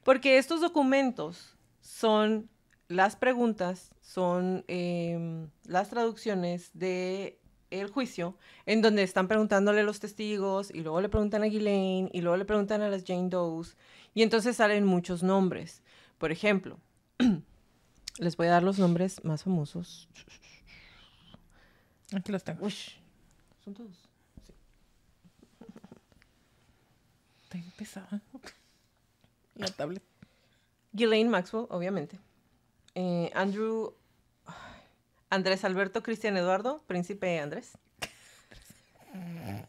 [0.03, 2.49] Porque estos documentos son
[2.87, 9.99] las preguntas, son em, las traducciones de el juicio, en donde están preguntándole a los
[9.99, 13.75] testigos, y luego le preguntan a Ghislaine, y luego le preguntan a las Jane Does,
[14.13, 15.81] y entonces salen muchos nombres.
[16.17, 16.79] Por ejemplo,
[18.19, 20.07] les voy a dar los nombres más famosos.
[22.15, 22.69] Aquí los tengo.
[23.63, 24.09] Son todos.
[27.43, 28.21] Está bien pesada.
[29.55, 30.03] La tablet.
[30.93, 32.19] Ghislaine Maxwell, obviamente.
[32.95, 33.93] Eh, Andrew.
[35.29, 37.77] Andrés Alberto Cristian Eduardo, Príncipe Andrés.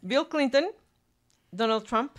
[0.03, 0.67] Bill Clinton,
[1.51, 2.13] Donald Trump,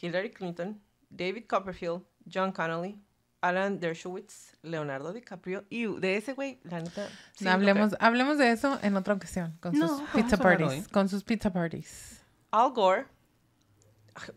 [0.00, 3.00] Hillary Clinton, David Copperfield, John Connolly,
[3.40, 5.64] Alan Dershowitz, Leonardo DiCaprio.
[5.70, 7.06] Y de ese güey, la neta.
[7.34, 9.56] sí, No, no hablemos, hablemos de eso en otra ocasión.
[9.60, 10.88] Con No, sus pizza parties.
[10.88, 12.20] Con sus pizza parties.
[12.50, 13.06] Al Gore.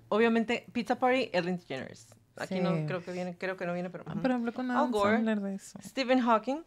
[0.09, 2.07] Obviamente, Pizza Party, Ellen DeGeneres.
[2.35, 2.59] Aquí Sí.
[2.61, 4.03] no creo que viene, creo que no viene, pero.
[4.07, 5.19] Ah, pero hablé con Al Gore.
[5.21, 5.79] De eso.
[5.83, 6.63] Stephen Hawking.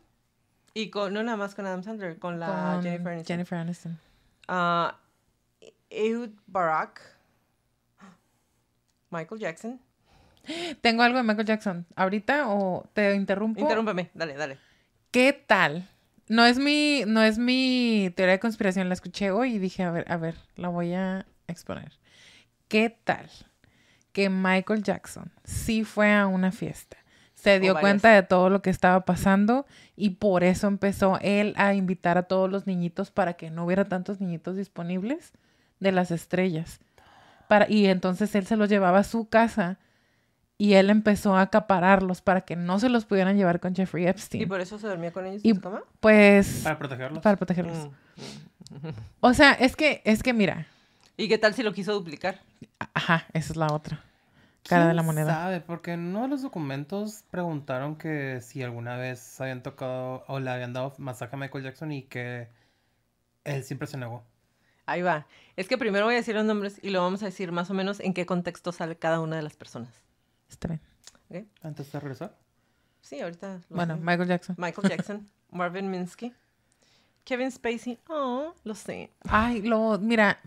[0.74, 3.26] Y con, no nada más con Adam Sandler, con la Con Jennifer Aniston.
[3.26, 3.98] Jennifer Aniston.
[4.48, 4.98] Ah,
[5.90, 7.00] Ehud Barak.
[9.10, 9.80] Michael Jackson.
[10.80, 11.86] Tengo algo de Michael Jackson.
[11.96, 13.60] ¿Ahorita o te interrumpo?
[13.60, 14.58] Interrúmpeme, dale, dale.
[15.10, 15.88] ¿Qué tal?
[16.28, 19.90] No es mi, no es mi teoría de conspiración, la escuché hoy y dije, a
[19.90, 21.98] ver, a ver, la voy a exponer.
[22.68, 23.28] ¿Qué tal
[24.12, 26.96] que Michael Jackson sí fue a una fiesta?
[27.42, 31.74] Se dio cuenta de todo lo que estaba pasando y por eso empezó él a
[31.74, 35.32] invitar a todos los niñitos para que no hubiera tantos niñitos disponibles
[35.80, 36.80] de las estrellas.
[37.48, 39.78] Para, y entonces él se los llevaba a su casa
[40.58, 44.42] y él empezó a acapararlos para que no se los pudieran llevar con Jeffrey Epstein.
[44.42, 45.80] ¿Y por eso se dormía con ellos Y- en su cama?
[46.00, 47.22] Pues Para protegerlos.
[47.22, 47.88] para protegerlos.
[48.70, 48.88] Mm.
[49.20, 50.66] O sea, es que, es que mira,
[51.16, 52.38] ¿Y qué tal si lo quiso duplicar?
[52.94, 54.00] ajá, esa es la otra
[54.68, 55.32] cara de la ¿Quién moneda.
[55.34, 55.60] sabe?
[55.60, 60.50] Porque en uno de los documentos preguntaron que si alguna vez habían tocado o le
[60.50, 62.48] habían dado masaje a Michael Jackson y que
[63.44, 64.22] él siempre se negó.
[64.86, 65.26] Ahí va.
[65.56, 67.74] Es que primero voy a decir los nombres y luego vamos a decir más o
[67.74, 69.94] menos en qué contexto sale cada una de las personas.
[70.48, 70.68] Está
[71.28, 71.48] bien.
[71.62, 72.36] Antes de regresar.
[73.00, 73.60] Sí, ahorita.
[73.68, 74.00] lo Bueno, sé.
[74.02, 74.56] Michael Jackson.
[74.58, 76.34] Michael Jackson, Marvin Minsky,
[77.24, 77.98] Kevin Spacey.
[78.08, 79.10] Oh, lo sé.
[79.28, 80.40] Ay, lo, mira,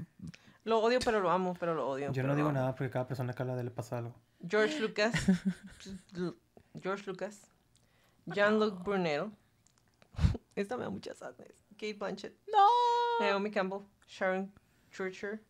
[0.65, 2.11] Lo odio, pero lo amo, pero lo odio.
[2.11, 4.15] Yo no digo nada porque cada persona que habla de él le pasa algo.
[4.47, 5.13] George Lucas.
[6.81, 7.41] George Lucas.
[8.27, 9.31] Jean-Luc Brunel.
[10.55, 11.63] Esta me da mucha sadness.
[11.77, 12.33] Kate Blanchett.
[12.51, 12.67] no.
[13.19, 13.81] Naomi Campbell.
[14.07, 14.51] Sharon
[14.91, 15.41] Churcher.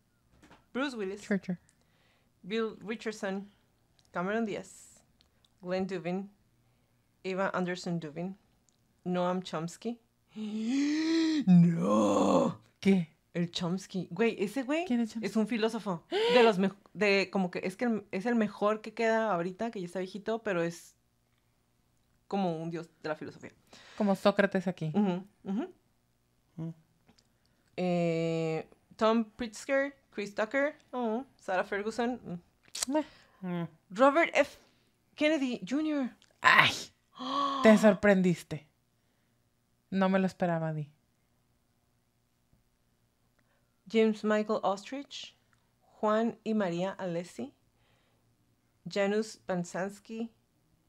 [0.72, 1.22] Bruce Willis.
[1.22, 1.58] Churcher.
[2.46, 3.46] Bill Richardson.
[4.12, 5.00] Cameron Diaz.
[5.62, 6.28] Glenn Duvin.
[7.24, 8.34] Eva Anderson Duvin.
[9.06, 9.98] Noam Chomsky.
[11.46, 12.58] no.
[12.80, 13.13] ¿Qué?
[13.34, 14.08] El Chomsky.
[14.10, 15.26] Güey, ese güey ¿Quién es Chomsky?
[15.26, 16.04] es un filósofo.
[16.32, 16.58] De los
[16.94, 19.98] de como que es que el- es el mejor que queda ahorita, que ya está
[19.98, 20.94] viejito, pero es
[22.28, 23.52] como un dios de la filosofía.
[23.98, 24.92] Como Sócrates aquí.
[24.94, 25.62] Mm.
[27.76, 33.46] Eh, Tom Pritzker, Chris Tucker, oh, Sarah Ferguson, mm.
[33.46, 33.64] Mm.
[33.90, 34.58] Robert F.
[35.16, 36.10] Kennedy Jr.
[36.40, 36.70] ¡Ay!
[37.62, 38.66] Te sorprendiste.
[39.90, 40.90] No me lo esperaba, Di.
[43.88, 45.36] James Michael Ostrich,
[46.00, 47.54] Juan y María Alessi,
[48.88, 50.30] Janusz Pansansky,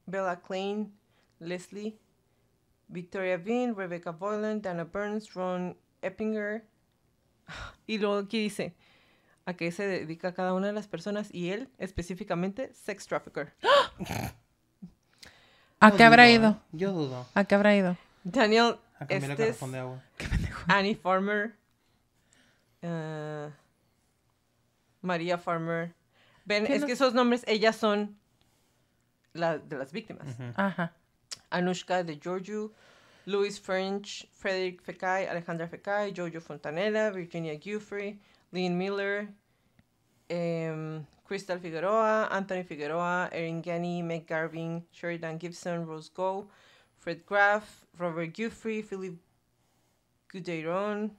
[0.05, 0.93] Bella Klein,
[1.39, 1.99] Leslie,
[2.87, 6.65] Victoria Bean, Rebecca Boylan, Dana Burns, Ron Eppinger.
[7.87, 8.75] Y luego aquí dice
[9.45, 13.53] a qué se dedica cada una de las personas y él específicamente sex trafficker.
[15.79, 16.49] ¿A qué habrá ido?
[16.49, 16.55] ¿eh?
[16.71, 17.27] Yo dudo.
[17.35, 17.95] ¿A qué habrá ido?
[18.23, 19.61] Daniel A cambiar el Estes.
[20.67, 21.55] Annie Farmer,
[22.87, 23.49] eh,
[25.01, 25.93] María Farmer.
[26.45, 28.17] Ven, ¿Qué es no- que esos nombres, ellas son
[29.33, 30.27] la, de las víctimas.
[30.55, 30.93] Ajá.
[31.49, 32.71] Anushka de Giorgio,
[33.25, 38.19] Louis French, Frederick Fekay, Alejandra Fekay, Jojo Fontanella, Virginia Giuffre,
[38.51, 39.27] Lynn Miller,
[40.29, 46.47] em, Crystal Figueroa, Anthony Figueroa, Erin Gani, Meg Garvin, Sheridan Gibson, Rose Go,
[46.99, 49.17] Fred Graff, Robert Giuffre, Philip
[50.31, 51.09] Gudeiron,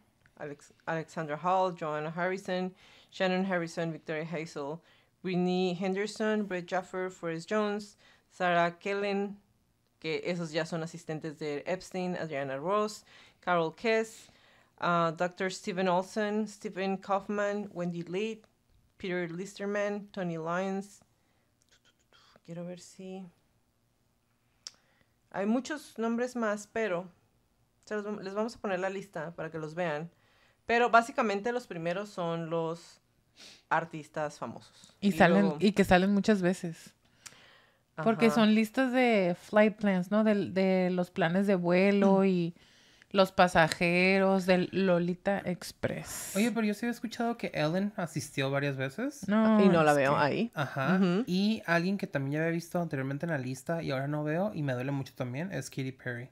[0.40, 2.74] Alex- Alexandra Hall, Joanna Harrison,
[3.10, 4.82] Shannon Harrison, Victoria Hazel,
[5.22, 7.96] Whitney Henderson, Brett Jaffer, Forrest Jones,
[8.30, 9.36] Sarah Kellen,
[10.00, 13.04] que esos ya son asistentes de Epstein, Adriana Ross,
[13.40, 14.28] Carol Kess,
[14.80, 15.50] uh, Dr.
[15.50, 18.44] Stephen Olson, Stephen Kaufman, Wendy Late,
[18.98, 21.00] Peter Listerman, Tony Lyons.
[22.44, 23.24] Quiero ver si...
[25.32, 27.08] Hay muchos nombres más, pero
[27.90, 30.10] les vamos a poner la lista para que los vean.
[30.66, 33.00] Pero básicamente los primeros son los
[33.68, 34.94] artistas famosos.
[35.00, 36.92] Y, salen, luego- y que salen muchas veces.
[38.02, 40.22] Porque son listas de flight plans, ¿no?
[40.22, 42.54] De, de los planes de vuelo y
[43.10, 46.32] los pasajeros del Lolita Express.
[46.36, 49.26] Oye, pero yo sí he escuchado que Ellen asistió varias veces.
[49.28, 50.50] no, Y no la veo que- ahí.
[50.54, 51.00] Ajá.
[51.26, 54.52] Y alguien que también ya había visto anteriormente en la lista y ahora no veo
[54.54, 56.28] y me duele mucho también es Katy Perry.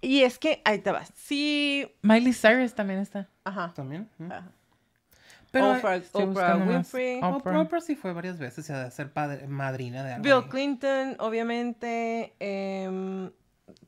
[0.00, 1.12] Y es que, ahí te vas.
[1.14, 3.28] Sí, Miley Cyrus también está.
[3.44, 3.72] ajá.
[3.74, 4.08] También.
[4.18, 4.32] ¿Mm?
[4.32, 4.52] ajá.
[5.50, 6.56] Pero Oprah, Oprah.
[6.56, 7.18] Winfrey.
[7.18, 7.36] Oprah.
[7.36, 10.22] Oprah, Oprah sí fue varias veces a ser padre, madrina de algo.
[10.22, 10.48] Bill ahí.
[10.48, 12.34] Clinton, obviamente.
[12.38, 13.30] em,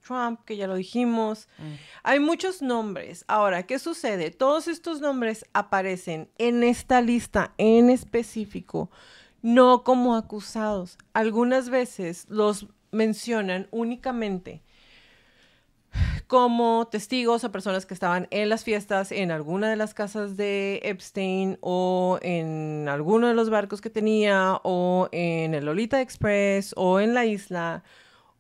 [0.07, 1.48] Trump, que ya lo dijimos.
[1.59, 1.72] Mm.
[2.03, 3.25] Hay muchos nombres.
[3.29, 4.31] Ahora, ¿qué sucede?
[4.31, 8.90] Todos estos nombres aparecen en esta lista en específico,
[9.42, 10.98] no como acusados.
[11.14, 14.62] Algunas veces los mencionan únicamente
[16.33, 20.81] como testigos o personas que estaban en las fiestas en alguna de las casas de
[20.83, 27.01] Epstein o en alguno de los barcos que tenía o en el Lolita Express o
[27.01, 27.85] en la isla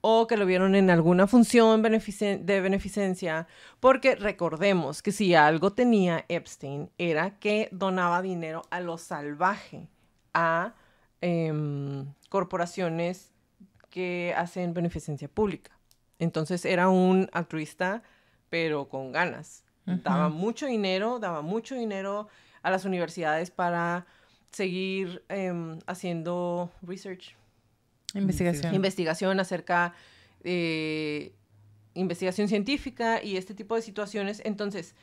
[0.00, 3.46] o que lo vieron en alguna función de beneficencia,
[3.78, 9.90] porque recordemos que si algo tenía Epstein era que donaba dinero a lo salvaje,
[10.32, 10.72] a
[11.20, 13.32] em, corporaciones
[13.90, 15.81] que hacen beneficencia pública.
[16.22, 18.02] Entonces era un altruista,
[18.48, 19.64] pero con ganas.
[19.84, 22.28] Daba mucho dinero, daba mucho dinero
[22.62, 24.06] a las universidades para
[24.52, 27.34] seguir em, haciendo research,
[28.14, 28.72] Investigación.
[28.72, 29.94] investigación acerca
[30.44, 31.32] de
[31.94, 34.40] investigación científica y este tipo de situaciones.
[34.44, 34.94] Entonces,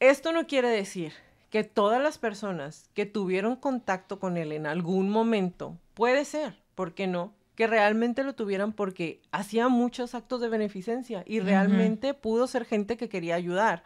[0.00, 1.12] esto no quiere decir
[1.50, 6.94] que todas las personas que tuvieron contacto con él en algún momento, puede ser, ¿por
[6.94, 7.34] qué no?
[7.58, 12.96] Que realmente lo tuvieran porque hacía muchos actos de beneficencia y realmente pudo ser gente
[12.96, 13.82] que quería ayudar.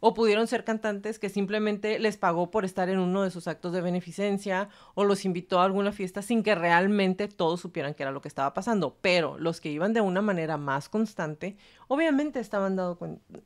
[0.00, 3.72] O pudieron ser cantantes que simplemente les pagó por estar en uno de sus actos
[3.72, 8.12] de beneficencia o los invitó a alguna fiesta sin que realmente todos supieran qué era
[8.12, 8.98] lo que estaba pasando.
[9.00, 11.56] Pero los que iban de una manera más constante,
[11.88, 12.98] obviamente estaban dado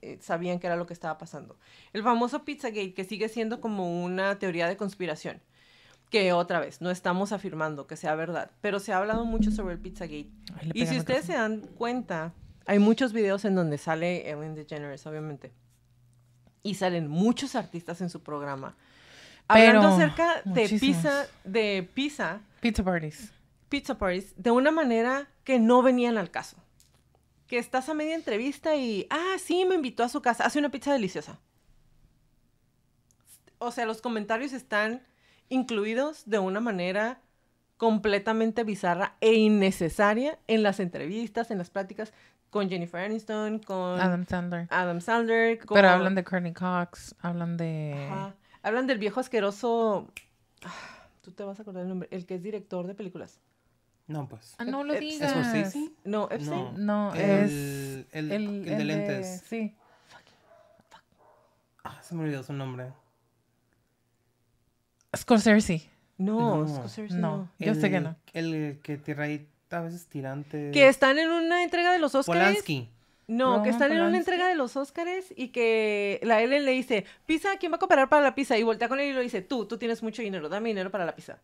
[0.02, 1.56] eh, sabían qué era lo que estaba pasando.
[1.92, 5.40] El famoso Pizzagate, que sigue siendo como una teoría de conspiración,
[6.10, 9.74] que otra vez, no estamos afirmando que sea verdad, pero se ha hablado mucho sobre
[9.74, 10.30] el Pizzagate.
[10.58, 12.32] Ay, Y si ustedes se dan cuenta,
[12.66, 15.52] hay muchos videos en donde sale Ellen DeGeneres, obviamente.
[16.62, 18.76] Y salen muchos artistas en su programa.
[19.52, 23.32] Pero Hablando acerca de pizza, de pizza, Pizza parties.
[23.68, 26.56] pizza parties, de una manera que no venían al caso.
[27.46, 30.70] Que estás a media entrevista y, ah, sí, me invitó a su casa, hace una
[30.70, 31.38] pizza deliciosa.
[33.58, 35.02] O sea, los comentarios están
[35.48, 37.20] incluidos de una manera
[37.76, 42.12] completamente bizarra e innecesaria en las entrevistas, en las pláticas.
[42.50, 44.66] con Jennifer Aniston, con Adam Sandler.
[44.70, 45.58] Adam Sandler.
[45.58, 48.08] con- Pero hablan de Courtney Cox, hablan de...
[48.10, 48.34] Ajá.
[48.62, 50.08] Hablan del viejo asqueroso.
[50.64, 50.72] Ah,
[51.20, 52.08] Tú te vas a acordar el nombre.
[52.10, 53.38] El que es director de películas.
[54.06, 54.54] No, pues.
[54.56, 55.30] Ah, no lo ¿Es digas.
[55.30, 55.90] Scorsese?
[56.04, 56.86] No, Epstein.
[56.86, 57.50] No, El- es...
[58.12, 59.42] el- el, el de lentes.
[59.46, 59.76] Sí.
[61.84, 62.92] Ah, se me olvidó su nombre.
[65.18, 65.88] Scorsese.
[66.16, 67.36] No, No, Scorsese no.
[67.36, 67.48] no.
[67.58, 68.16] Yo sé que no.
[68.32, 70.70] El que tira ahí a veces tirante.
[70.72, 72.38] Que están en una entrega de los Oscars.
[72.38, 72.88] Polanski.
[73.26, 77.04] No, que están en una entrega de los Oscars y que la Ellen le dice,
[77.26, 78.56] pizza, ¿quién va a cooperar para la pizza?
[78.56, 81.04] Y voltea con él y le dice, tú, tú tienes mucho dinero, dame dinero para
[81.04, 81.38] la pizza.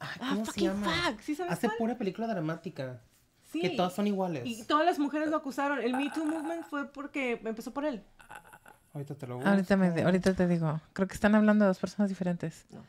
[0.00, 0.86] Ay, Ah, ¿Cómo se fucking llama?
[1.12, 1.78] fuck, ¿sí sabes Hace cuál?
[1.78, 3.00] pura película dramática.
[3.52, 3.60] Sí.
[3.60, 4.42] Que todas son iguales.
[4.44, 5.80] Y todas las mujeres lo acusaron.
[5.80, 8.02] El Me Too Movement fue porque empezó por él.
[8.96, 9.50] Ahorita te lo busco.
[9.50, 10.80] Ahorita, me, ahorita te digo.
[10.94, 12.64] Creo que están hablando de dos personas diferentes.
[12.70, 12.82] No.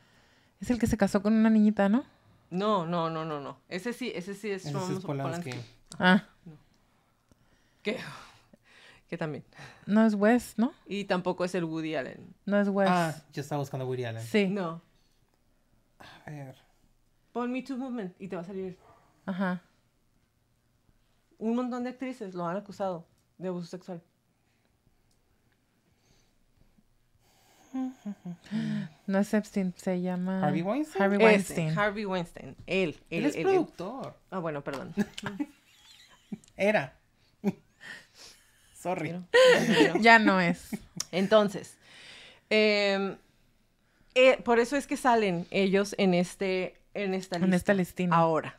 [0.58, 2.02] Es el que se casó con una niñita, ¿no?
[2.50, 3.58] No, no, no, no, no.
[3.68, 5.50] Ese sí, ese sí es Ese es Polanski.
[5.98, 6.24] Ah,
[7.82, 7.98] Que,
[9.08, 9.44] que también.
[9.84, 10.72] no es Wes, ¿no?
[10.86, 12.34] Y tampoco es el Woody Allen.
[12.46, 12.88] No es Wes.
[12.90, 14.22] Ah, yo estaba buscando a Woody Allen.
[14.22, 14.46] sí.
[14.48, 14.80] No.
[16.24, 16.56] A ver.
[17.32, 18.78] Pon Me Too Movement y te va a salir.
[19.26, 19.60] Ajá.
[21.38, 23.06] Un montón de actrices lo han acusado
[23.36, 24.02] de abuso sexual.
[29.06, 30.44] No es Epstein, se llama...
[30.46, 31.02] ¿Harvey Weinstein?
[31.02, 31.78] Harvey Weinstein.
[31.78, 32.56] Harvey Weinstein.
[32.66, 32.96] Él.
[33.10, 34.16] Él Él, es él, productor.
[34.30, 34.94] Ah, bueno, perdón.
[36.56, 36.94] Era.
[38.74, 39.14] Sorry.
[39.30, 40.68] Pero- Ya no es.
[41.12, 41.76] Entonces,
[42.50, 43.16] em,
[44.14, 47.46] eh, por eso es que salen ellos en este en esta lista.
[47.46, 48.16] En esta listina.
[48.16, 48.56] Ahora,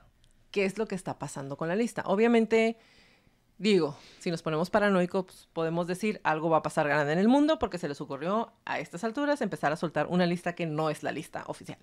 [0.51, 2.03] ¿qué es lo que está pasando con la lista?
[2.05, 2.77] Obviamente,
[3.59, 7.27] digo, si nos ponemos paranoicos, pues, podemos decir algo va a pasar grande en el
[7.27, 10.89] mundo porque se les ocurrió a estas alturas empezar a soltar una lista que no
[10.89, 11.77] es la lista oficial.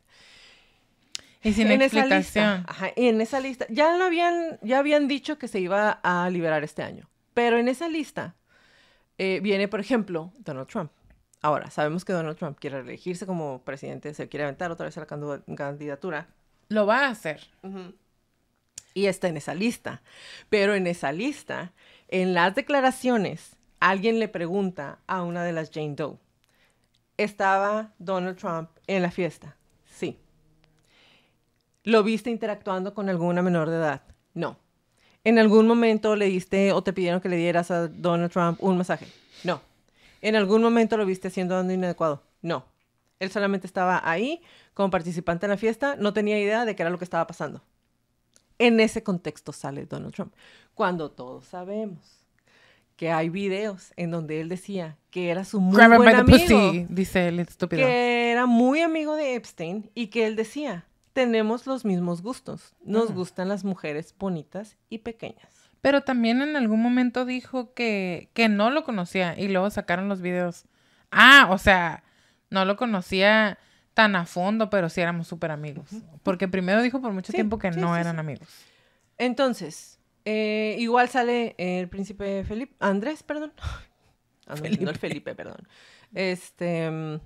[1.42, 2.56] Y sin en esa explicación.
[2.56, 6.28] lista, ajá, en esa lista, ya lo habían, ya habían dicho que se iba a
[6.30, 8.34] liberar este año, pero en esa lista
[9.18, 10.90] eh, viene, por ejemplo, Donald Trump.
[11.42, 15.00] Ahora, sabemos que Donald Trump quiere reelegirse como presidente, se quiere aventar otra vez a
[15.00, 15.06] la
[15.54, 16.26] candidatura.
[16.68, 17.46] Lo va a hacer.
[18.96, 20.00] Y está en esa lista.
[20.48, 21.74] Pero en esa lista,
[22.08, 26.16] en las declaraciones, alguien le pregunta a una de las Jane Doe,
[27.18, 29.54] ¿estaba Donald Trump en la fiesta?
[29.84, 30.18] Sí.
[31.84, 34.00] ¿Lo viste interactuando con alguna menor de edad?
[34.32, 34.56] No.
[35.24, 38.78] ¿En algún momento le diste o te pidieron que le dieras a Donald Trump un
[38.78, 39.08] masaje?
[39.44, 39.60] No.
[40.22, 42.22] ¿En algún momento lo viste haciendo algo inadecuado?
[42.40, 42.64] No.
[43.20, 44.40] Él solamente estaba ahí
[44.72, 47.62] como participante en la fiesta, no tenía idea de qué era lo que estaba pasando.
[48.58, 50.34] En ese contexto sale Donald Trump.
[50.74, 52.26] Cuando todos sabemos
[52.96, 56.20] que hay videos en donde él decía que era su muy Grab buen by the
[56.20, 57.86] amigo, pussy, dice el estúpido.
[57.86, 63.12] que era muy amigo de Epstein y que él decía, tenemos los mismos gustos, nos
[63.12, 65.70] gustan las mujeres bonitas y pequeñas.
[65.82, 70.20] Pero también en algún momento dijo que, que no lo conocía y luego sacaron los
[70.20, 70.64] videos.
[71.10, 72.02] Ah, o sea,
[72.50, 73.58] no lo conocía
[73.96, 75.88] tan a fondo, pero sí éramos súper amigos.
[76.22, 78.46] Porque primero dijo por mucho Sí, tiempo que sí, no sí, eran amigos.
[79.16, 83.52] Entonces, eh, igual sale el príncipe Felipe, Andrés, perdón.
[84.48, 85.66] Ah, no, no el Felipe, perdón.
[86.14, 87.18] Este, mm,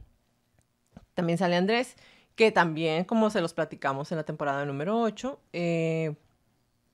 [1.13, 1.97] también sale Andrés,
[2.35, 6.15] que también, como se los platicamos en la temporada número 8, eh,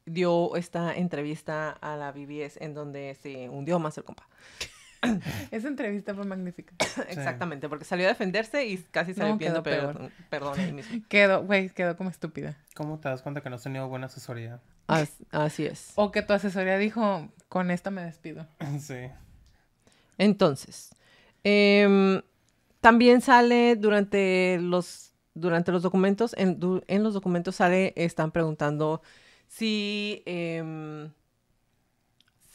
[0.04, 4.28] dio esta entrevista a la BBS en donde se hundió más el compa.
[5.50, 6.74] Esa entrevista fue magnífica.
[7.08, 11.02] Exactamente, porque salió a defenderse y casi salió No, pidiendo quedó perdón, perdón ahí mismo.
[11.08, 12.56] Quedó, güey, quedó como estúpida.
[12.74, 14.60] ¿Cómo te das cuenta que no has tenido buena asesoría?
[14.86, 15.92] As- así es.
[15.96, 18.46] O que tu asesoría dijo, con esta me despido.
[18.80, 19.08] sí.
[20.18, 20.90] Entonces,
[21.44, 22.22] em,
[22.80, 29.02] también sale durante los, durante los documentos, en, en los documentos sale, están preguntando
[29.48, 31.10] si em,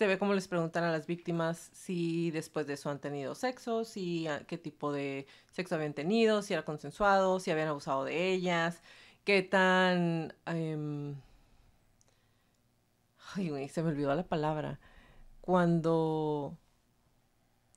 [0.02, 3.86] se ve como les preguntan a las víctimas si después de eso han tenido sexo,
[3.86, 8.82] si qué tipo de sexo habían tenido, si era consensuado, si habían abusado de ellas,
[9.26, 10.34] qué tan...
[10.48, 11.22] em,
[13.36, 14.80] ay, güey, se me olvidó la palabra.
[15.40, 16.58] Cuando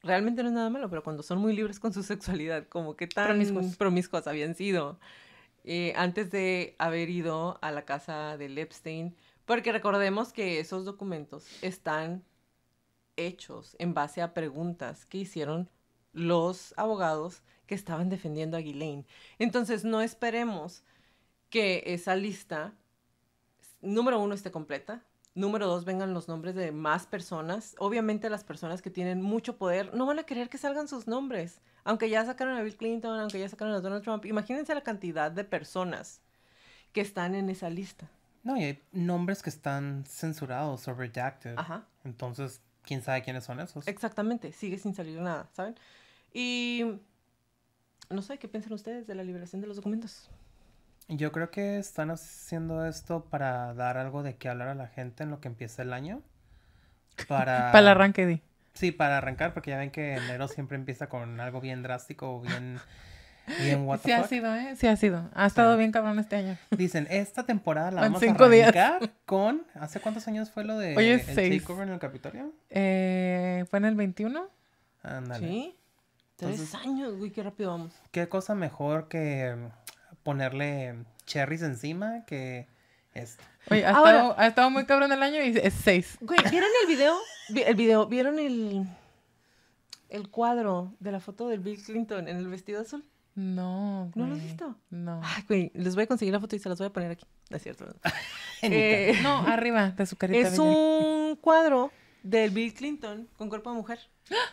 [0.03, 3.07] realmente no es nada malo, pero cuando son muy libres con su sexualidad, como que
[3.07, 3.77] tan Promiscuos.
[3.77, 4.99] promiscuos, habían sido
[5.65, 9.15] eh, antes de haber ido a la casa de Epstein,
[9.45, 12.25] porque recordemos que esos documentos están
[13.17, 15.69] hechos en base a preguntas que hicieron
[16.13, 19.07] los abogados que estaban defendiendo a Ghislaine.
[19.39, 20.83] Entonces, no esperemos
[21.51, 22.73] que esa lista,
[23.81, 25.03] número uno, esté completa.
[25.35, 27.75] Número dos, vengan los nombres de más personas.
[27.79, 31.61] Obviamente las personas que tienen mucho poder no van a querer que salgan sus nombres.
[31.83, 34.25] Aunque ya sacaron a Bill Clinton, aunque ya sacaron a Donald Trump.
[34.27, 36.21] Imagínense la cantidad de personas
[36.93, 38.09] que están en esa lista.
[38.45, 41.55] No, y hay nombres que están censurados o redacted.
[41.57, 41.87] Ajá.
[42.05, 43.89] Entonces, ¿quién sabe quiénes son esos?
[43.89, 45.75] Exactamente, sigue sin salir nada, ¿saben?
[46.33, 47.01] Y
[48.11, 50.29] no sé, ¿qué piensan ustedes de la liberación de los documentos?
[51.09, 55.23] Yo creo que están haciendo esto para dar algo de qué hablar a la gente
[55.23, 56.23] en lo que empieza el año.
[57.29, 57.57] Para...
[57.73, 58.43] Para el arranque, di.
[58.75, 62.41] Sí, para arrancar, porque ya ven que enero siempre empieza con algo bien drástico o
[62.41, 62.79] bien...
[63.63, 64.75] Bien what the Sí ha sido, ¿eh?
[64.77, 65.29] Sí ha sido.
[65.35, 65.79] Ha estado Sí.
[65.79, 66.57] bien cabrón este año.
[66.71, 68.69] Dicen, esta temporada la vamos cinco a días.
[68.75, 69.67] arrancar con...
[69.75, 71.61] ¿Hace cuántos años fue lo de Hoy es el seis.
[71.63, 72.53] takeover en el Capitolio?
[72.71, 74.49] Eh, ¿Fue en el 21?
[75.03, 75.47] Ándale.
[75.47, 75.77] Sí.
[76.37, 77.93] Tres años, güey, qué rápido vamos.
[78.11, 79.55] ¿Qué cosa mejor que
[80.23, 82.67] ponerle cherries encima que
[83.13, 83.45] esto?
[83.71, 86.19] Oye, ha, Ahora- estado, ha estado muy cabrón el año y es 6.
[86.23, 87.15] Güey, ¿vieron el video?
[87.51, 88.85] Vi- El video, ¿vieron el,
[90.09, 93.05] el cuadro de la foto del Bill Clinton en el vestido azul?
[93.37, 94.77] No, ¿No lo has visto?
[94.91, 95.21] No.
[95.25, 97.27] Ay, güey, les voy a conseguir la foto y se las voy a poner aquí.
[97.51, 97.87] No es cierto.
[98.63, 100.39] Eh, No, arriba de su carita.
[100.39, 100.63] es bella.
[100.63, 101.91] un cuadro
[102.23, 103.99] del Bill Clinton con cuerpo de mujer,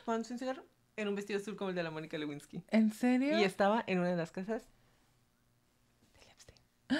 [0.03, 0.63] fumándose un cigarro,
[0.97, 2.61] en un vestido azul como el de la Mónica Lewinsky.
[2.71, 3.39] ¿En serio?
[3.39, 4.63] Y estaba en una de las casas
[6.19, 6.57] del Epstein.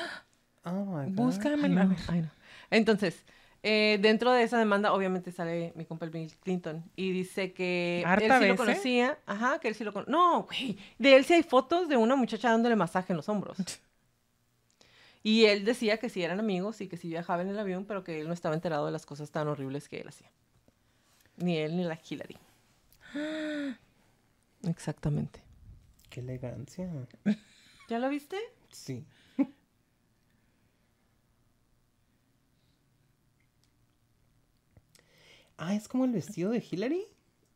[0.64, 1.16] Oh my God.
[1.16, 1.98] Búscame.
[2.08, 2.30] Ay, no.
[2.70, 3.26] Entonces,
[3.64, 8.04] eh, dentro de esa demanda, obviamente sale mi compa el Bill Clinton y dice que
[8.06, 8.58] ¿Harta él sí lo veces?
[8.58, 9.18] conocía.
[9.26, 10.12] Ajá, que él sí lo conocía.
[10.12, 10.78] No, güey.
[10.98, 13.58] De él sí hay fotos de una muchacha dándole masaje en los hombros.
[15.24, 18.04] Y él decía que sí eran amigos y que sí viajaba en el avión, pero
[18.04, 20.32] que él no estaba enterado de las cosas tan horribles que él hacía.
[21.38, 22.38] Ni él ni la Hillary.
[24.68, 25.40] Exactamente.
[26.10, 26.90] Qué elegancia.
[27.90, 28.38] ¿Ya lo viste?
[28.72, 29.06] Sí.
[35.62, 37.06] Ah, es como el vestido de Hillary.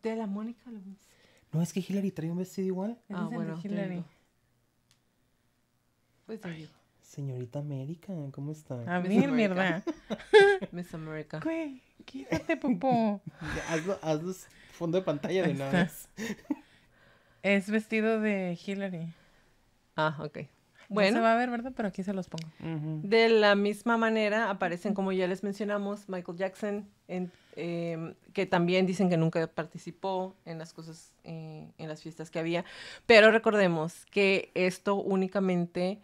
[0.02, 1.06] De la Mónica Lewinsky.
[1.52, 3.00] No, es que Hillary trae un vestido igual.
[3.10, 4.04] Ah, es el de bueno, Hillary.
[6.26, 6.72] Pues te digo.
[7.02, 8.76] Señorita América, ¿cómo está?
[8.94, 9.84] A ver, mierda.
[10.72, 11.40] Miss America.
[11.44, 13.22] Güey, quítate, popó.
[13.42, 14.34] Ya, hazlo, hazlo
[14.74, 15.84] fondo de pantalla de Ahí una está.
[15.84, 16.10] vez.
[17.44, 19.14] Es vestido de Hillary.
[19.96, 20.40] Ah, ok.
[20.90, 21.74] No Bueno, se va a ver, ¿verdad?
[21.76, 22.48] Pero aquí se los pongo.
[23.02, 28.86] De la misma manera aparecen, como ya les mencionamos, Michael Jackson, en- em, que también
[28.86, 32.66] dicen que nunca participó en las cosas, eh, en las fiestas que había.
[33.06, 36.02] Pero recordemos que esto únicamente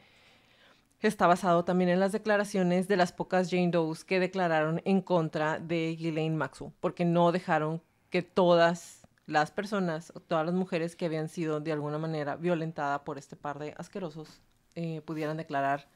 [1.02, 5.60] está basado también en las declaraciones de las pocas Jane Does que declararon en contra
[5.60, 11.30] de Ghislaine Maxwell, porque no dejaron que todas las personas, todas las mujeres que habían
[11.30, 14.42] sido de alguna manera violentadas por este par de asquerosos,
[14.76, 15.88] eh, pudieran declarar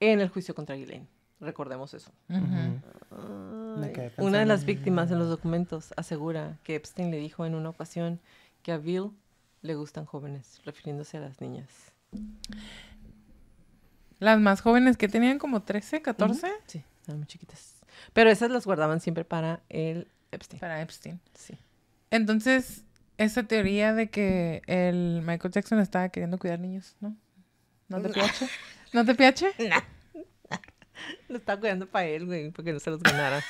[0.00, 1.06] en el juicio contra Ghislaine.
[1.40, 2.10] Recordemos eso.
[4.18, 8.20] Una de las víctimas en los documentos asegura que Epstein le dijo en una ocasión
[8.62, 9.10] que a Bill
[9.62, 11.68] le gustan jóvenes, refiriéndose a las niñas.
[14.20, 16.56] Las más jóvenes que tenían como 13, 14 Ujú.
[16.66, 17.74] Sí, estaban muy chiquitas.
[18.12, 20.60] Pero esas las guardaban siempre para el Epstein.
[20.60, 21.20] para Epstein.
[21.34, 21.58] Sí.
[22.10, 22.84] Entonces,
[23.18, 27.16] esa teoría de que el Michael Jackson estaba queriendo cuidar niños, ¿no?
[27.88, 28.48] ¿No te piache?
[28.92, 29.52] ¿No te piache?
[31.28, 33.42] Lo estaba cuidando para él, güey, porque no se los ganara.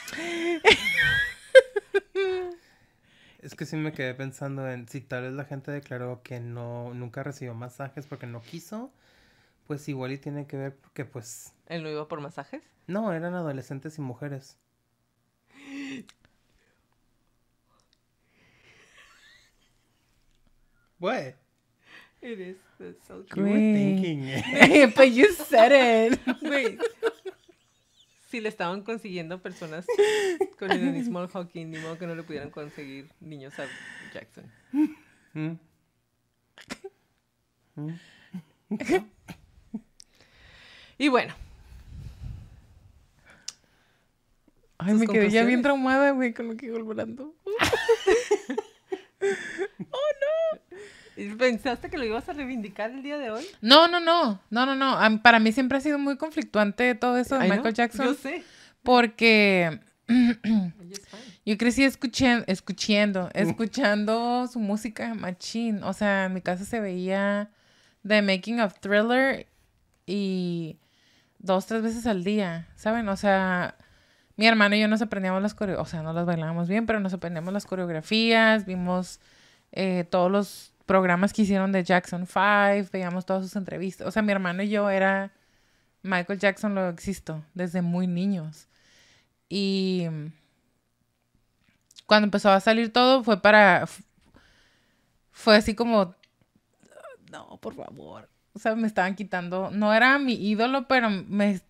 [3.41, 6.95] Es que sí me quedé pensando en si tal vez la gente declaró que no
[6.95, 8.91] nunca recibió masajes porque no quiso,
[9.67, 12.63] pues igual y tiene que ver porque pues ¿Él no iba por masajes?
[12.87, 14.57] no, eran adolescentes y mujeres.
[20.99, 21.35] What?
[22.25, 22.57] It is.
[22.81, 24.95] That's so You were thinking it.
[24.97, 26.19] But you said it.
[28.31, 29.85] Si le estaban consiguiendo personas
[30.59, 33.67] con el Small Hawking, ni modo que no le pudieran conseguir niños a
[34.15, 34.51] Jackson.
[34.73, 35.59] Mm.
[37.77, 37.91] Mm.
[40.97, 41.35] Y bueno,
[44.79, 47.35] Ay, me quedé ya bien traumada, güey, con lo que iba hablando.
[51.39, 53.45] ¿pensaste que lo ibas a reivindicar el día de hoy?
[53.61, 55.23] No, no, no, no, no, no.
[55.23, 57.57] Para mí siempre ha sido muy conflictuante todo eso de Ay, ¿no?
[57.57, 58.07] Michael Jackson.
[58.07, 58.43] Yo sé.
[58.83, 59.81] Porque
[61.47, 65.83] yo crecí escuchando, escuchando su música machín.
[65.85, 67.51] O sea, en mi casa se veía
[68.07, 69.47] The Making of Thriller
[70.07, 70.79] y
[71.39, 73.09] dos, tres veces al día, ¿saben?
[73.09, 73.77] O sea,
[74.37, 77.01] mi hermano y yo nos aprendíamos las coreografías, o sea, no las bailábamos bien, pero
[77.01, 79.21] nos aprendíamos las coreografías, vimos
[79.73, 84.07] eh, todos los programas que hicieron de Jackson 5, veíamos todas sus entrevistas.
[84.07, 85.33] O sea, mi hermano y yo era
[86.03, 88.69] Michael Jackson lo existo desde muy niños.
[89.49, 90.07] Y
[92.07, 93.87] cuando empezó a salir todo fue para
[95.31, 96.15] fue así como
[97.31, 98.29] no, por favor.
[98.53, 101.61] O sea, me estaban quitando, no era mi ídolo, pero me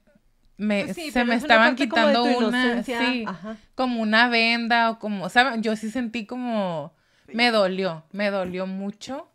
[0.57, 3.57] me, Pues sí, se pero me es estaban como quitando una, sí, ajá.
[3.75, 5.62] como una venda o como, ¿saben?
[5.62, 6.95] Yo sí sentí como,
[7.33, 9.29] me dolió, me dolió mucho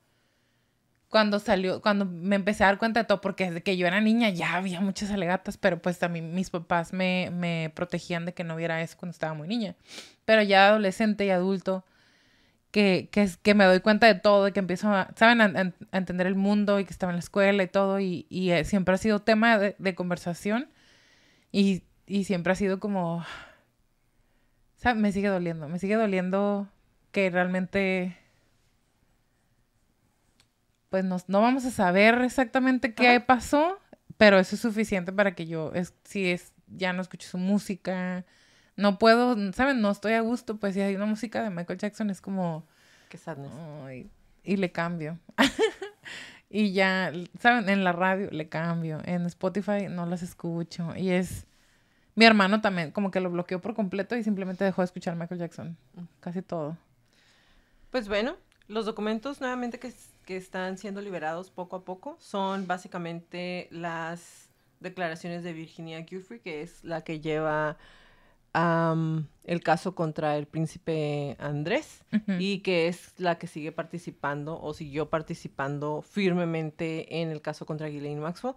[1.09, 3.99] cuando salió, cuando me empecé a dar cuenta de todo, porque desde que yo era
[3.99, 8.43] niña ya había muchas alegatas, pero pues también mis papás me, me protegían de que
[8.43, 9.75] no viera eso cuando estaba muy niña.
[10.25, 11.83] Pero ya adolescente y adulto,
[12.71, 15.41] que, que, que me doy cuenta de todo y que empiezo a, ¿saben?
[15.41, 18.63] A, entender el mundo y que estaba en la escuela y todo, y, y eh,
[18.63, 20.69] siempre ha sido tema de, conversación
[21.51, 23.25] y, y siempre ha sido como.
[24.95, 26.69] Me sigue doliendo, me sigue doliendo
[27.11, 28.17] que realmente
[30.89, 33.25] pues no, no vamos a saber exactamente qué Ajá.
[33.25, 33.79] pasó,
[34.17, 38.25] pero eso es suficiente para que yo, es, si es, ya no escucho su música,
[38.75, 39.81] no puedo, ¿saben?
[39.81, 42.65] No estoy a gusto, pues si hay una música de Michael Jackson es como,
[43.09, 43.51] Qué sadness.
[44.43, 45.19] y le cambio.
[46.49, 47.69] y ya, ¿saben?
[47.69, 51.45] En la radio le cambio, en Spotify no las escucho, y es...
[52.15, 55.39] Mi hermano también como que lo bloqueó por completo y simplemente dejó de escuchar Michael
[55.39, 55.77] Jackson.
[56.19, 56.75] Casi todo.
[57.91, 58.35] Pues bueno,
[58.67, 59.91] los documentos nuevamente que,
[60.27, 64.47] están siendo liberados poco a poco son básicamente las
[64.79, 67.77] declaraciones de Virginia Giuffre, que es la que lleva
[68.53, 72.03] am, el caso contra el príncipe Andrés
[72.37, 77.89] y que es la que sigue participando o siguió participando firmemente en el caso contra
[77.89, 78.53] Ghislaine Maxwell.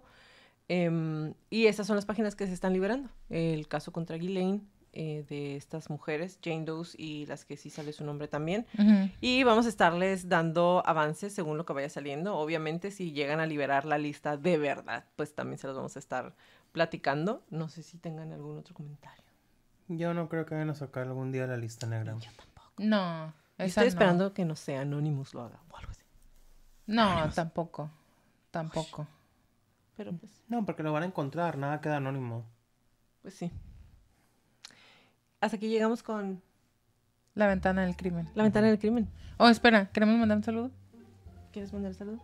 [0.67, 3.09] Em, y esas son las páginas que se están liberando.
[3.31, 4.61] El caso contra Ghislaine
[4.95, 8.67] eh, de estas mujeres, Jane Doe y las que sí sale su nombre también.
[9.21, 12.35] Y vamos a estarles dando avances según lo que vaya saliendo.
[12.37, 15.99] Obviamente, si llegan a liberar la lista de verdad, pues también se los vamos a
[15.99, 16.35] estar
[16.71, 17.43] platicando.
[17.49, 19.23] No sé si tengan algún otro comentario.
[19.87, 22.13] Yo no creo que vayan a sacar algún día la lista negra.
[22.19, 22.71] Yo tampoco.
[22.77, 23.33] No.
[23.57, 23.87] Estoy no.
[23.87, 26.03] esperando que no sea Anonymous lo haga o algo así.
[26.85, 27.89] No, tampoco.
[28.51, 29.07] Tampoco.
[29.97, 32.45] Pero pues, No, porque lo van a encontrar, nada queda anónimo.
[33.23, 33.51] pues sí.
[35.43, 36.41] Hasta aquí llegamos con
[37.35, 38.29] La ventana del crimen.
[38.35, 39.09] la ventana del crimen.
[39.37, 40.71] Oh, espera, ¿queremos mandar un saludo?
[41.51, 42.23] ¿Quieres mandar saludo?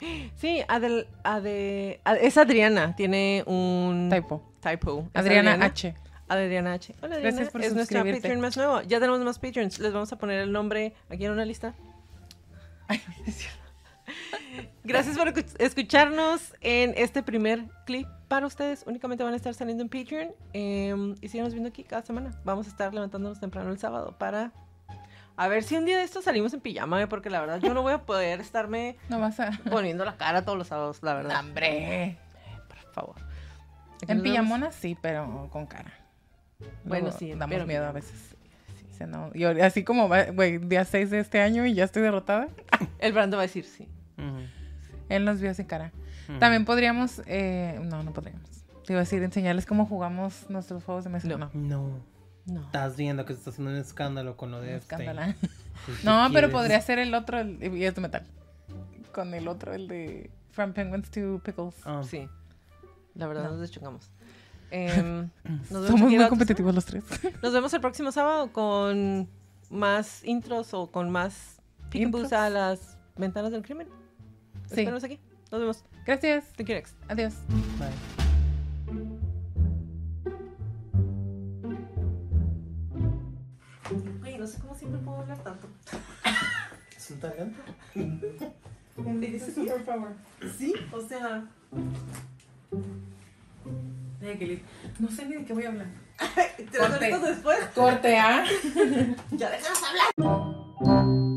[0.36, 2.96] Sí, Adel, Ade- Ad- es Adriana.
[2.96, 4.42] Tiene un Typo.
[4.60, 5.06] typo.
[5.14, 5.94] Es Adriana, H.
[6.26, 6.94] Adriana H.
[7.02, 7.20] Hola, Adriana.
[7.36, 8.02] Gracias por es nuestra.
[8.02, 8.80] Patreon más nuevo.
[8.82, 9.78] Ya tenemos más Patreons.
[9.78, 11.74] Les vamos a poner el nombre aquí en una lista.
[14.84, 18.84] Gracias por escu- escucharnos en este primer clip para ustedes.
[18.86, 20.30] Únicamente van a estar saliendo en Patreon.
[20.52, 22.30] eh, y síganos viendo aquí cada semana.
[22.44, 24.52] Vamos a estar levantándonos temprano el sábado para...
[25.36, 27.72] A ver si un día de estos salimos en pijama, eh, porque la verdad yo
[27.72, 29.52] no voy a poder estarme No vas a...
[29.70, 31.40] poniendo la cara todos los sábados, la verdad.
[31.40, 32.18] ¡Hombre!
[32.68, 33.14] Por favor.
[34.08, 35.92] En pijamona sí, pero con cara.
[36.84, 38.36] Bueno, Luego sí, Damos pero miedo a veces.
[38.98, 39.30] Sí, no.
[39.34, 42.48] Y ahora- así como, güey, día 6 de este año y ya estoy derrotada.
[42.98, 43.88] El Brando va a decir sí.
[44.20, 44.40] Ujú.
[45.08, 45.92] Él nos vio sin cara.
[46.38, 47.22] También podríamos...
[47.26, 48.48] eh, no, no podríamos.
[48.86, 51.26] Te iba a decir, enseñarles cómo jugamos nuestros juegos de mesa.
[51.28, 51.38] No.
[51.38, 51.50] no.
[51.54, 52.10] No.
[52.46, 52.60] No.
[52.62, 54.94] Estás viendo que se está haciendo un escándalo con lo de este.
[54.94, 55.34] Escándala.
[55.86, 58.26] Pues, No, ¿qué pero podría ser el otro, el, y es de metal.
[59.12, 61.74] Con el otro, el de From Penguins to Pickles.
[61.84, 62.28] Ah, Sí.
[63.14, 63.50] La verdad No.
[63.52, 64.10] nos deschongamos.
[64.72, 65.28] Em,
[65.68, 67.02] nos vemos Somos muy competitivos los tres.
[67.42, 69.28] Nos vemos el próximo sábado con
[69.68, 71.60] más intros o con más
[71.92, 72.32] Intros.
[72.32, 73.88] a las ventanas del crimen.
[74.70, 74.80] Sí.
[74.80, 75.18] Espérenos aquí.
[75.50, 75.84] Nos vemos.
[76.06, 76.44] Gracias.
[76.56, 76.94] Thank you next.
[77.08, 77.34] Adiós.
[77.78, 78.20] bye.
[84.38, 85.68] No sé cómo siempre puedo hablar tanto.
[86.96, 87.60] ¿Es un talento?
[90.56, 91.44] Sí, o sea.
[94.98, 95.88] No sé ni de qué voy a hablar.
[96.78, 97.06] Corte.
[97.06, 97.58] minutos después.
[97.74, 98.44] Corte A.
[99.32, 101.29] Ya déjanos hablar.